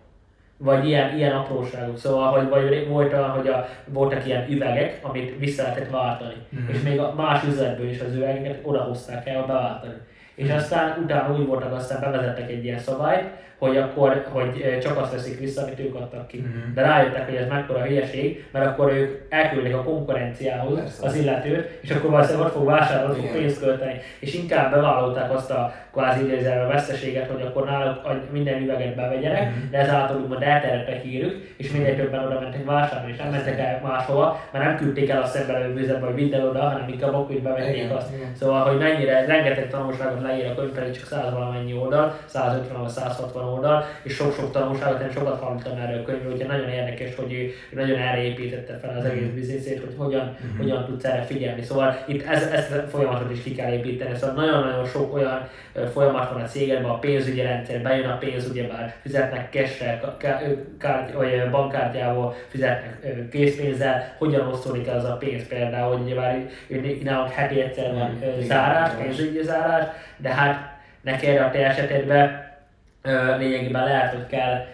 Vagy 0.60 0.86
ilyen, 0.86 1.16
ilyen 1.16 1.36
apróságok. 1.36 1.98
Szóval, 1.98 2.32
hogy 2.32 2.48
vagy 2.48 2.88
volt 2.88 3.12
hogy 3.12 3.48
a, 3.48 3.68
voltak 3.84 4.26
ilyen 4.26 4.50
üvegek, 4.50 4.98
amit 5.02 5.38
vissza 5.38 5.62
lehetett 5.62 5.90
váltani. 5.90 6.34
Mhm. 6.48 6.74
És 6.74 6.82
még 6.82 6.98
a 6.98 7.14
más 7.14 7.44
üzletből 7.44 7.88
is 7.88 8.00
az 8.00 8.14
üvegeket 8.14 8.60
odahozták 8.62 9.26
el 9.26 9.46
beváltani. 9.46 9.94
És 10.38 10.46
Mhm. 10.48 10.56
aztán 10.56 10.98
utána 11.04 11.34
úgy 11.34 11.46
voltak, 11.46 11.72
aztán 11.72 12.00
bevezettek 12.00 12.50
egy 12.50 12.64
ilyen 12.64 12.78
szabályt, 12.78 13.24
hogy 13.58 13.76
akkor 13.76 14.24
hogy 14.32 14.60
eh, 14.60 14.78
csak 14.78 14.96
azt 14.98 15.12
veszik 15.12 15.38
vissza, 15.38 15.62
amit 15.62 15.80
ők 15.80 15.94
adtak 15.94 16.26
ki. 16.26 16.38
Mhm. 16.38 16.74
De 16.74 16.82
rájöttek, 16.82 17.24
hogy 17.24 17.34
ez 17.34 17.48
mekkora 17.48 17.82
hülyeség, 17.82 18.44
mert 18.52 18.66
akkor 18.66 18.92
ők 18.92 19.20
elküldik 19.28 19.74
a 19.74 19.82
konkurenciához 19.82 20.78
Persze. 20.78 21.06
az 21.06 21.14
illetőt, 21.16 21.78
és 21.80 21.90
akkor 21.90 22.10
valószínűleg 22.10 22.46
ott 22.46 22.52
fog 22.52 22.64
vásárolni, 22.66 23.20
fog 23.20 23.32
pénzt 23.36 23.60
költeni. 23.60 24.00
És 24.18 24.34
inkább 24.34 24.70
bevállalták 24.70 25.32
azt 25.34 25.50
a 25.50 25.72
kvázi 25.92 26.24
idézelve 26.24 26.66
veszteséget, 26.72 27.30
hogy 27.30 27.42
akkor 27.42 27.64
náluk 27.64 28.00
minden 28.32 28.62
üveget 28.62 28.94
bevegyenek, 28.94 29.42
Mhm. 29.50 29.70
de 29.70 29.78
ezáltal 29.78 30.16
úgymond 30.20 30.42
eltereltek 30.42 31.02
hírük, 31.02 31.54
és 31.56 31.70
minél 31.72 31.96
többen 31.96 32.24
oda 32.26 32.40
mentek 32.40 32.64
vásárolni, 32.64 33.12
és 33.12 33.18
nem 33.18 33.30
mentek 33.30 33.58
el 33.58 33.80
máshova, 33.82 34.40
mert 34.52 34.64
nem 34.64 34.76
küldték 34.76 35.08
el 35.10 35.22
a 35.22 35.26
szembelő 35.26 35.74
üzletbe, 35.74 36.06
hogy 36.06 36.14
vidd 36.14 36.34
el 36.34 36.48
oda, 36.48 36.60
hanem 36.60 36.88
inkább 36.88 37.14
akkor 37.14 37.26
hogy 37.26 37.42
bevették 37.42 37.90
azt. 37.96 38.14
igen. 38.16 38.34
Szóval, 38.34 38.62
hogy 38.68 38.78
mennyire 38.78 39.24
rengeteg 39.26 39.68
tanulságot 39.70 40.22
leír 40.28 40.46
a 40.46 40.54
könyv, 40.54 40.70
pedig 40.70 40.96
csak 40.96 41.06
100 41.06 41.32
valamennyi 41.32 41.74
oldal, 41.74 42.18
150 42.26 42.80
vagy 42.80 42.88
160 42.88 43.44
oldal, 43.44 43.84
és 44.02 44.14
sok-sok 44.14 44.52
tanulságot, 44.52 45.00
én 45.00 45.10
sokat 45.10 45.40
hallottam 45.40 45.78
erről 45.78 46.00
a 46.00 46.02
könyvről, 46.02 46.32
úgyhogy 46.32 46.48
nagyon 46.48 46.68
érdekes, 46.68 47.14
hogy 47.14 47.32
ő 47.32 47.50
nagyon 47.70 47.98
erre 47.98 48.22
építette 48.22 48.78
fel 48.78 48.96
az 48.98 49.04
egész 49.04 49.30
bizniszét, 49.34 49.80
hogy 49.80 49.94
hogyan, 49.96 50.36
hogyan 50.58 50.84
tudsz 50.84 51.04
erre 51.04 51.22
figyelni. 51.22 51.62
Szóval 51.62 51.96
itt 52.06 52.26
ez, 52.26 52.42
ezt 52.42 52.72
a 52.72 52.88
folyamatot 52.88 53.30
is 53.30 53.42
ki 53.42 53.54
kell 53.54 53.72
építeni. 53.72 54.16
Szóval 54.16 54.44
nagyon-nagyon 54.44 54.86
sok 54.86 55.14
olyan 55.14 55.48
folyamat 55.92 56.32
van 56.32 56.40
a 56.40 56.46
cégedben, 56.46 56.90
a 56.90 56.98
pénzügyi 56.98 57.40
rendszer, 57.40 57.82
bejön 57.82 58.08
a 58.08 58.16
pénz, 58.16 58.50
ugyebár 58.50 58.94
fizetnek 59.02 59.52
cash 59.52 59.84
kárty, 60.78 61.12
vagy 61.12 61.50
bankkártyával, 61.50 62.34
fizetnek 62.48 63.28
készpénzzel, 63.30 64.14
hogyan 64.18 64.46
osztódik 64.48 64.86
el 64.86 64.96
az 64.96 65.04
a 65.04 65.16
pénz 65.16 65.48
például, 65.48 65.96
hogy 65.96 66.06
ugyebár 66.06 66.48
nálunk 67.02 67.30
heti 67.30 67.60
egyszer 67.60 67.94
van 67.94 68.18
zárás, 68.40 68.90
pénzügyi 69.02 69.42
zárás, 69.42 69.84
de 70.18 70.34
hát 70.34 70.76
neked 71.00 71.42
a 71.42 71.50
te 71.50 71.66
esetedben 71.66 72.46
lényegében 73.38 73.84
lehet, 73.84 74.12
hogy 74.12 74.26
kell 74.26 74.66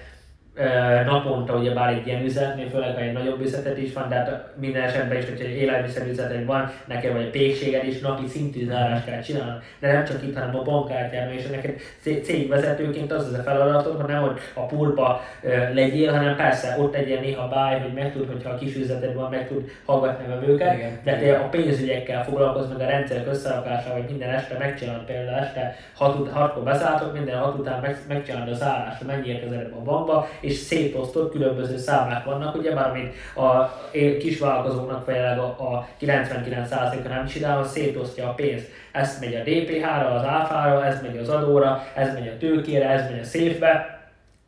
naponta 1.06 1.56
ugye 1.56 1.72
bár 1.72 1.92
egy 1.92 2.06
ilyen 2.06 2.24
üzletnél, 2.24 2.68
főleg 2.68 2.94
ha 2.94 3.00
egy 3.00 3.12
nagyobb 3.12 3.40
üzletet 3.40 3.78
is 3.78 3.92
van, 3.92 4.08
de 4.08 4.14
hát 4.14 4.46
minden 4.60 4.82
esetben 4.82 5.18
is, 5.18 5.24
hogyha 5.24 5.44
egy 5.44 5.56
élelmiszerüzleted 5.56 6.44
van, 6.44 6.70
neked 6.84 7.12
vagy 7.12 7.22
egy 7.22 7.30
pékséged 7.30 7.86
is 7.86 8.00
napi 8.00 8.26
szintű 8.26 8.66
zárást 8.66 9.04
kell 9.04 9.20
csinálni, 9.20 9.58
de 9.78 9.92
nem 9.92 10.04
csak 10.04 10.22
itt, 10.22 10.34
hanem 10.38 10.56
a 10.56 10.62
bankkártyában, 10.62 11.32
és 11.32 11.46
neked 11.46 11.74
cé- 12.00 12.24
cégvezetőként 12.24 13.12
az 13.12 13.26
az 13.26 13.32
a 13.32 13.42
feladatod, 13.42 14.00
hogy 14.00 14.10
nem 14.10 14.22
hogy 14.22 14.38
a 14.54 14.66
pultba 14.66 15.20
ö, 15.42 15.74
legyél, 15.74 16.12
hanem 16.12 16.36
persze 16.36 16.76
ott 16.78 16.92
legyen 16.92 17.20
néha 17.20 17.48
báj, 17.48 17.80
hogy 17.80 17.92
meg 17.92 18.12
tud, 18.12 18.26
hogyha 18.26 18.50
a 18.50 18.58
kis 18.58 18.76
üzleted 18.76 19.14
van, 19.14 19.30
meg 19.30 19.48
tud 19.48 19.70
hallgatni 19.84 20.32
a 20.32 20.52
Igen. 20.52 21.00
de 21.04 21.18
te 21.18 21.36
a 21.36 21.48
pénzügyekkel 21.48 22.24
foglalkozz, 22.24 22.68
meg 22.68 22.80
a 22.80 22.90
rendszerek 22.90 23.26
összerakásával, 23.28 24.00
hogy 24.00 24.10
minden 24.10 24.30
este 24.30 24.58
megcsinálod 24.58 25.04
például 25.04 25.38
este 25.38 25.76
6 25.94 26.30
hatkor 26.30 26.62
beszálltok, 26.62 27.12
minden 27.12 27.38
6 27.38 27.58
után 27.58 27.80
meg, 27.80 27.96
megcsinálod 28.08 28.62
a 28.62 28.66
hogy 28.98 29.06
mennyi 29.06 29.28
érkezett 29.28 29.72
a 29.72 29.82
bankba, 29.82 30.28
és 30.44 30.54
szétosztott 30.54 31.32
különböző 31.32 31.76
számlák 31.76 32.24
vannak, 32.24 32.56
ugye 32.56 32.74
már 32.74 32.88
amit 32.88 33.14
a 33.36 33.80
kisvállalkozóknak 34.18 35.04
például 35.04 35.40
a, 35.40 35.62
a 35.62 35.88
99%-a 36.00 37.08
nem 37.08 37.26
csinál, 37.26 37.58
az 37.58 37.70
szétosztja 37.70 38.28
a 38.28 38.34
pénzt. 38.34 38.66
Ez 38.92 39.18
megy 39.20 39.34
a 39.34 39.42
DPH-ra, 39.42 40.10
az 40.10 40.24
áfára, 40.24 40.86
ez 40.86 41.02
megy 41.02 41.16
az 41.16 41.28
adóra, 41.28 41.82
ez 41.94 42.12
megy 42.12 42.28
a 42.28 42.36
tőkére, 42.38 42.88
ez 42.88 43.10
megy 43.10 43.20
a 43.20 43.24
széfbe, 43.24 43.94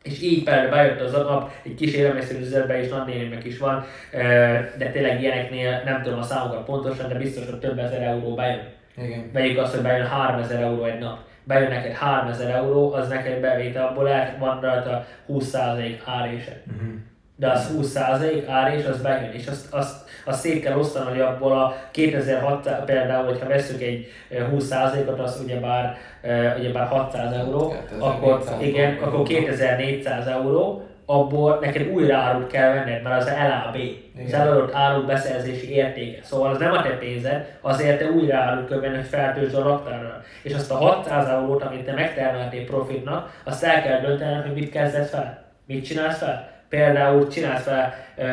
és 0.03 0.21
így 0.21 0.43
például 0.43 0.69
bejött 0.69 1.01
az 1.01 1.13
a 1.13 1.23
nap, 1.23 1.51
egy 1.63 1.75
kis 1.75 1.93
élelmiszerüzletbe 1.93 2.81
is 2.81 2.89
nagynénémek 2.89 3.43
is 3.43 3.57
van, 3.57 3.85
de 4.77 4.89
tényleg 4.91 5.21
ilyeneknél 5.21 5.81
nem 5.85 6.01
tudom 6.01 6.19
a 6.19 6.23
számokat 6.23 6.65
pontosan, 6.65 7.09
de 7.09 7.15
biztos, 7.15 7.45
hogy 7.45 7.59
több 7.59 7.79
ezer 7.79 8.01
euró 8.01 8.35
bejön. 8.35 8.75
Igen. 8.97 9.29
Vegyük 9.33 9.57
azt, 9.57 9.73
hogy 9.73 9.83
bejön 9.83 10.05
3000 10.05 10.61
euró 10.61 10.83
egy 10.83 10.99
nap. 10.99 11.17
Bejön 11.47 11.69
neked 11.69 11.93
3000 11.93 12.49
euró, 12.49 12.93
az 12.93 13.07
neked 13.07 13.39
bevétel, 13.39 13.87
abból 13.87 14.03
lehet, 14.03 14.37
van 14.37 14.59
rajta 14.59 15.05
20% 15.29 15.99
árésed. 16.05 16.61
Mhm. 16.63 16.95
De 17.35 17.49
az 17.49 17.71
20% 17.77 18.43
árés, 18.47 18.85
az 18.85 19.01
bejön, 19.01 19.31
és 19.31 19.47
azt, 19.47 19.73
azt, 19.73 20.09
azt 20.25 20.39
szét 20.39 20.63
kell 20.63 20.77
osztani, 20.77 21.09
hogy 21.09 21.19
abból 21.19 21.51
a 21.51 21.75
2006 21.91 22.69
például, 22.85 23.25
hogyha 23.25 23.47
veszük 23.47 23.81
egy 23.81 24.07
ö, 24.29 24.43
20%-ot, 24.55 25.19
az 25.19 25.41
ugyebár, 25.43 25.97
ö, 26.21 26.59
ugyebár 26.59 26.87
600 26.87 27.33
euró, 27.33 27.67
2400 27.67 27.99
akkor 27.99 28.43
igen, 28.61 28.97
akkor 29.01 29.23
2400 29.23 30.27
euró, 30.27 30.86
abból 31.09 31.57
neked 31.61 31.87
újra 31.87 32.17
árut 32.17 32.51
kell 32.51 32.73
venned, 32.73 33.01
mert 33.01 33.21
az 33.21 33.29
LAB, 33.29 33.77
az 34.25 34.33
eladott 34.33 34.73
áru 34.73 35.05
beszerzési 35.05 35.71
értéke. 35.73 36.19
Szóval 36.23 36.51
az 36.51 36.57
nem 36.57 36.71
a 36.71 36.81
te 36.81 36.89
pénzed, 36.89 37.57
azért 37.61 37.99
te 37.99 38.09
újra 38.09 38.37
árut 38.37 38.69
kell 38.69 38.79
venni, 38.79 38.95
hogy 38.95 39.05
feltöltsd 39.05 39.55
a 39.55 39.63
raktárra. 39.63 40.21
És 40.41 40.53
azt 40.53 40.71
a 40.71 40.75
600 40.75 41.27
eurót, 41.27 41.63
amit 41.63 41.85
te 41.85 41.93
megtermeltél 41.93 42.65
profitnak, 42.65 43.39
azt 43.43 43.63
el 43.63 43.81
kell 43.81 43.99
döntened, 43.99 44.41
hogy 44.41 44.53
mit 44.53 44.71
kezdesz 44.71 45.09
fel. 45.09 45.43
Mit 45.65 45.85
csinálsz 45.85 46.17
fel? 46.17 46.49
Például 46.69 47.27
csinálsz 47.27 47.63
fel, 47.63 47.93
ö, 48.15 48.23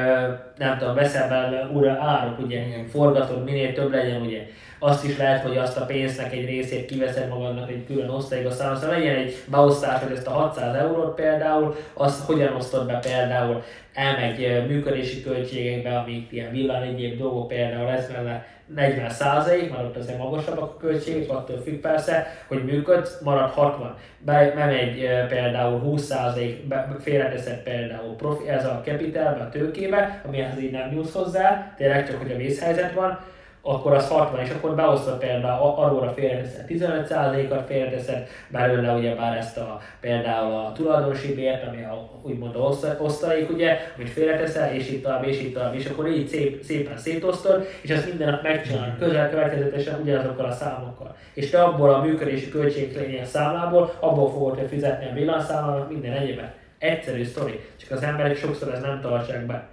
nem 0.58 0.78
tudom, 0.78 0.94
veszel 0.94 1.28
belőle 1.28 1.70
újra 1.72 1.98
árut, 2.00 2.38
ugye, 2.38 2.62
forgatod, 2.90 3.44
minél 3.44 3.72
több 3.72 3.92
legyen, 3.92 4.20
ugye. 4.20 4.46
Azt 4.78 5.04
is 5.04 5.16
lehet, 5.16 5.42
hogy 5.42 5.56
azt 5.56 5.76
a 5.76 5.84
pénznek 5.84 6.32
egy 6.32 6.46
részét 6.46 6.86
kiveszed 6.86 7.28
magadnak 7.28 7.70
egy 7.70 7.86
külön 7.86 8.08
osztályba 8.08 8.50
számol. 8.50 8.76
Szóval 8.76 8.98
legyen 8.98 9.14
egy 9.14 9.34
beosztás, 9.50 10.02
hogy 10.02 10.12
ezt 10.12 10.26
a 10.26 10.30
600 10.30 10.74
eurót 10.74 11.14
például, 11.14 11.76
azt 11.92 12.24
hogyan 12.24 12.54
osztod 12.54 12.86
be 12.86 12.98
például, 12.98 13.62
elmegy 13.94 14.66
működési 14.68 15.22
költségekbe, 15.22 15.98
amik 15.98 16.32
ilyen 16.32 16.50
villany 16.50 16.88
egyéb 16.88 17.18
dolgok 17.18 17.48
például 17.48 17.86
lesz 17.86 18.08
vele 18.08 18.46
40 18.66 19.10
százalék, 19.10 19.70
mert 19.70 19.84
ott 19.84 19.96
azért 19.96 20.18
magasabbak 20.18 20.70
a 20.70 20.76
költségek, 20.76 21.30
attól 21.30 21.60
függ 21.64 21.80
persze, 21.80 22.26
hogy 22.46 22.64
működsz, 22.64 23.20
marad 23.20 23.50
60. 23.50 23.96
Be, 24.18 24.52
ö, 24.54 25.26
például 25.26 25.78
20 25.78 26.02
százalék, 26.02 26.62
félreteszed 27.00 27.62
például 27.62 28.16
profi, 28.16 28.48
ez 28.48 28.64
a 28.64 28.80
capitalbe, 28.84 29.40
a 29.40 29.48
tőkébe, 29.48 30.20
amihez 30.44 30.62
így 30.62 30.70
nem 30.70 30.88
nyúlsz 30.88 31.12
hozzá, 31.14 31.74
tényleg 31.76 32.08
csak, 32.08 32.18
hogy 32.22 32.32
a 32.32 32.36
vészhelyzet 32.36 32.92
van, 32.92 33.18
akkor 33.66 33.92
az 33.92 34.08
60, 34.08 34.40
és 34.40 34.50
akkor 34.50 34.74
beosztod 34.74 35.18
például 35.18 35.62
a- 35.62 35.78
arról 35.84 36.12
félreteszed 36.14 36.64
15%-at, 36.66 37.66
félreteszed 37.66 38.28
belőle 38.48 38.92
ugyebár 38.92 39.36
ezt 39.36 39.56
a 39.58 39.80
például 40.00 40.52
a 40.52 40.72
tulajdonosi 40.74 41.34
bért, 41.34 41.66
ami 41.68 41.84
a, 41.84 42.10
úgymond 42.22 42.56
a 42.56 42.58
oszt- 42.58 42.96
osztalék, 43.00 43.50
ugye, 43.50 43.76
amit 43.96 44.10
félreteszel, 44.10 44.74
és 44.74 44.90
itt 44.90 45.02
tovább, 45.02 45.26
és 45.26 45.40
itt 45.40 45.54
tovább, 45.54 45.74
és 45.74 45.86
akkor 45.86 46.08
így 46.08 46.28
szép, 46.28 46.62
szépen 46.62 46.96
szétosztod, 46.96 47.66
és 47.80 47.90
ezt 47.90 48.08
minden 48.08 48.30
nap 48.30 48.42
megcsinálod, 48.42 48.98
közel 48.98 49.30
következetesen 49.30 50.00
ugyanazokkal 50.02 50.44
a 50.46 50.52
számokkal. 50.52 51.16
És 51.34 51.50
te 51.50 51.62
abból 51.62 51.94
a 51.94 52.02
működési 52.02 52.48
költséglény 52.48 53.24
számlából, 53.24 53.92
abból 54.00 54.30
fogod 54.30 54.58
fizetni 54.68 55.08
a 55.10 55.12
villanyszámlának 55.14 55.90
minden 55.90 56.12
egyébet. 56.12 56.52
Egyszerű 56.78 57.24
sztori, 57.24 57.60
csak 57.76 57.90
az 57.90 58.02
emberek 58.02 58.36
sokszor 58.36 58.72
ezt 58.72 58.82
nem 58.82 59.00
tartsák 59.00 59.46
be. 59.46 59.68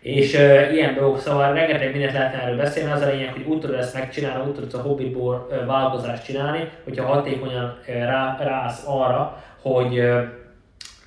És 0.00 0.34
uh, 0.34 0.72
ilyen 0.72 0.94
dolgok, 0.94 1.20
szóval 1.20 1.52
rengeteg 1.52 1.92
mindent 1.92 2.12
lehetne 2.12 2.42
erről 2.42 2.56
beszélni, 2.56 2.92
az 2.92 3.02
a 3.02 3.10
lényeg, 3.10 3.32
hogy 3.32 3.44
úgy 3.46 3.60
tudod 3.60 3.76
ezt 3.76 3.94
megcsinálni, 3.94 4.48
úgy 4.48 4.54
tudsz 4.54 4.74
a 4.74 4.80
hobbiból 4.80 5.46
uh, 5.50 5.66
vállalkozást 5.66 6.24
csinálni, 6.24 6.68
hogyha 6.84 7.06
hatékonyan 7.06 7.78
uh, 7.88 7.94
rá, 7.94 8.38
rász 8.42 8.82
arra, 8.86 9.42
hogy 9.62 9.98
uh, 9.98 10.22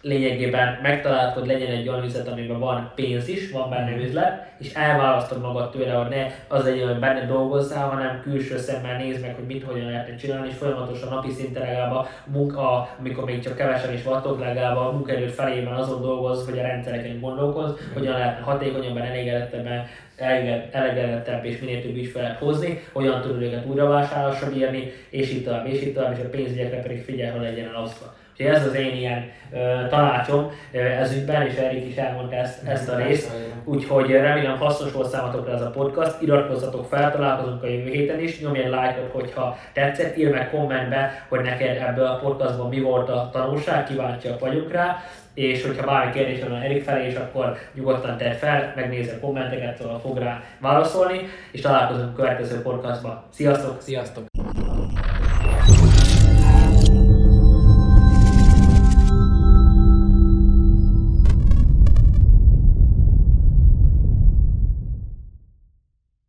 lényegében 0.03 0.79
megtalálod, 0.81 1.33
hogy 1.33 1.45
legyen 1.47 1.71
egy 1.71 1.87
olyan 1.87 2.03
üzlet, 2.03 2.27
amiben 2.27 2.59
van 2.59 2.91
pénz 2.95 3.27
is, 3.27 3.51
van 3.51 3.69
benne 3.69 3.95
üzlet, 3.95 4.51
és 4.59 4.73
elválasztod 4.73 5.41
magad 5.41 5.71
tőle, 5.71 5.93
hogy 5.93 6.09
ne 6.09 6.25
az 6.47 6.63
legyen, 6.63 6.87
hogy 6.87 6.99
benne 6.99 7.25
dolgozzál, 7.25 7.89
hanem 7.89 8.21
külső 8.21 8.57
szemmel 8.57 8.97
nézd 8.97 9.21
meg, 9.21 9.35
hogy 9.35 9.45
mit 9.45 9.63
hogyan 9.63 9.85
lehetne 9.85 10.15
csinálni, 10.15 10.47
és 10.47 10.55
folyamatosan 10.55 11.09
napi 11.09 11.31
szinten 11.31 11.63
legalább 11.63 11.91
a 11.91 12.07
munka, 12.25 12.89
amikor 12.99 13.23
még 13.23 13.43
csak 13.43 13.55
kevesen 13.55 13.93
is 13.93 14.03
vattok, 14.03 14.39
legalább 14.39 14.77
a 14.77 14.91
munkaerő 14.91 15.27
felében 15.27 15.73
azon 15.73 16.01
dolgoz, 16.01 16.45
hogy 16.45 16.59
a 16.59 16.61
rendszereken 16.61 17.19
gondolkoz, 17.19 17.77
hogyan 17.93 18.17
lehetne 18.17 18.43
hatékonyabban, 18.43 19.01
elégedettebben, 19.01 19.85
elege- 20.15 20.75
elegedettebb 20.75 21.45
és 21.45 21.59
minél 21.59 21.81
több 21.81 21.95
ügyfelet 21.95 22.37
hozni, 22.37 22.83
hogyan 22.91 23.21
tudod 23.21 23.41
őket 23.41 23.65
újra 23.65 23.87
vásárlásra 23.87 24.49
bírni, 24.49 24.91
és 25.09 25.31
így 25.31 25.43
tovább, 25.43 25.67
és 25.67 25.81
így 25.81 25.93
tovább, 25.93 26.17
és 26.17 26.23
a 26.23 26.29
pénzügyekre 26.29 26.81
pedig 26.81 27.03
figyelj, 27.03 27.31
hogy 27.31 27.41
legyen 27.41 27.67
elosztva. 27.67 28.21
Úgyhogy 28.33 28.55
ez 28.55 28.67
az 28.67 28.75
én 28.75 28.95
ilyen 28.95 29.31
ö, 29.51 29.87
tanácsom 29.89 30.51
ö, 30.71 30.77
ez 30.77 31.13
ügyben, 31.13 31.47
és 31.47 31.55
Erik 31.55 31.85
is 31.85 31.95
elmondta 31.95 32.35
ezt, 32.35 32.63
ezt 32.67 32.89
a 32.89 32.95
részt. 32.95 33.31
Úgyhogy 33.63 34.11
remélem 34.11 34.57
hasznos 34.57 34.91
volt 34.91 35.09
számotokra 35.09 35.53
ez 35.53 35.61
a 35.61 35.69
podcast. 35.69 36.21
Iratkozzatok 36.21 36.85
fel, 36.85 37.11
találkozunk 37.11 37.63
a 37.63 37.67
jövő 37.67 37.89
héten 37.89 38.19
is. 38.19 38.39
Nyomj 38.39 38.59
egy 38.59 38.69
lájkot, 38.69 39.11
hogyha 39.11 39.57
tetszett, 39.73 40.17
írj 40.17 40.31
meg 40.31 40.49
kommentbe, 40.49 41.25
hogy 41.29 41.41
neked 41.41 41.77
ebből 41.77 42.05
a 42.05 42.19
podcastban 42.19 42.69
mi 42.69 42.79
volt 42.79 43.09
a 43.09 43.29
tanulság, 43.31 43.85
kíváncsiak 43.85 44.39
vagyunk 44.39 44.71
rá 44.71 45.03
és 45.33 45.65
hogyha 45.65 45.85
bármi 45.85 46.11
kérdés 46.11 46.39
van 46.43 46.61
Erik 46.61 46.83
felé, 46.83 47.07
és 47.07 47.15
akkor 47.15 47.57
nyugodtan 47.73 48.17
tedd 48.17 48.33
fel, 48.33 48.73
megnézze 48.75 49.13
a 49.13 49.19
kommenteket, 49.19 49.77
szóval 49.77 49.99
fog 49.99 50.17
rá 50.17 50.43
válaszolni, 50.59 51.21
és 51.51 51.61
találkozunk 51.61 52.09
a 52.09 52.15
következő 52.15 52.61
podcastban. 52.61 53.23
Sziasztok! 53.29 53.81
Sziasztok! 53.81 54.52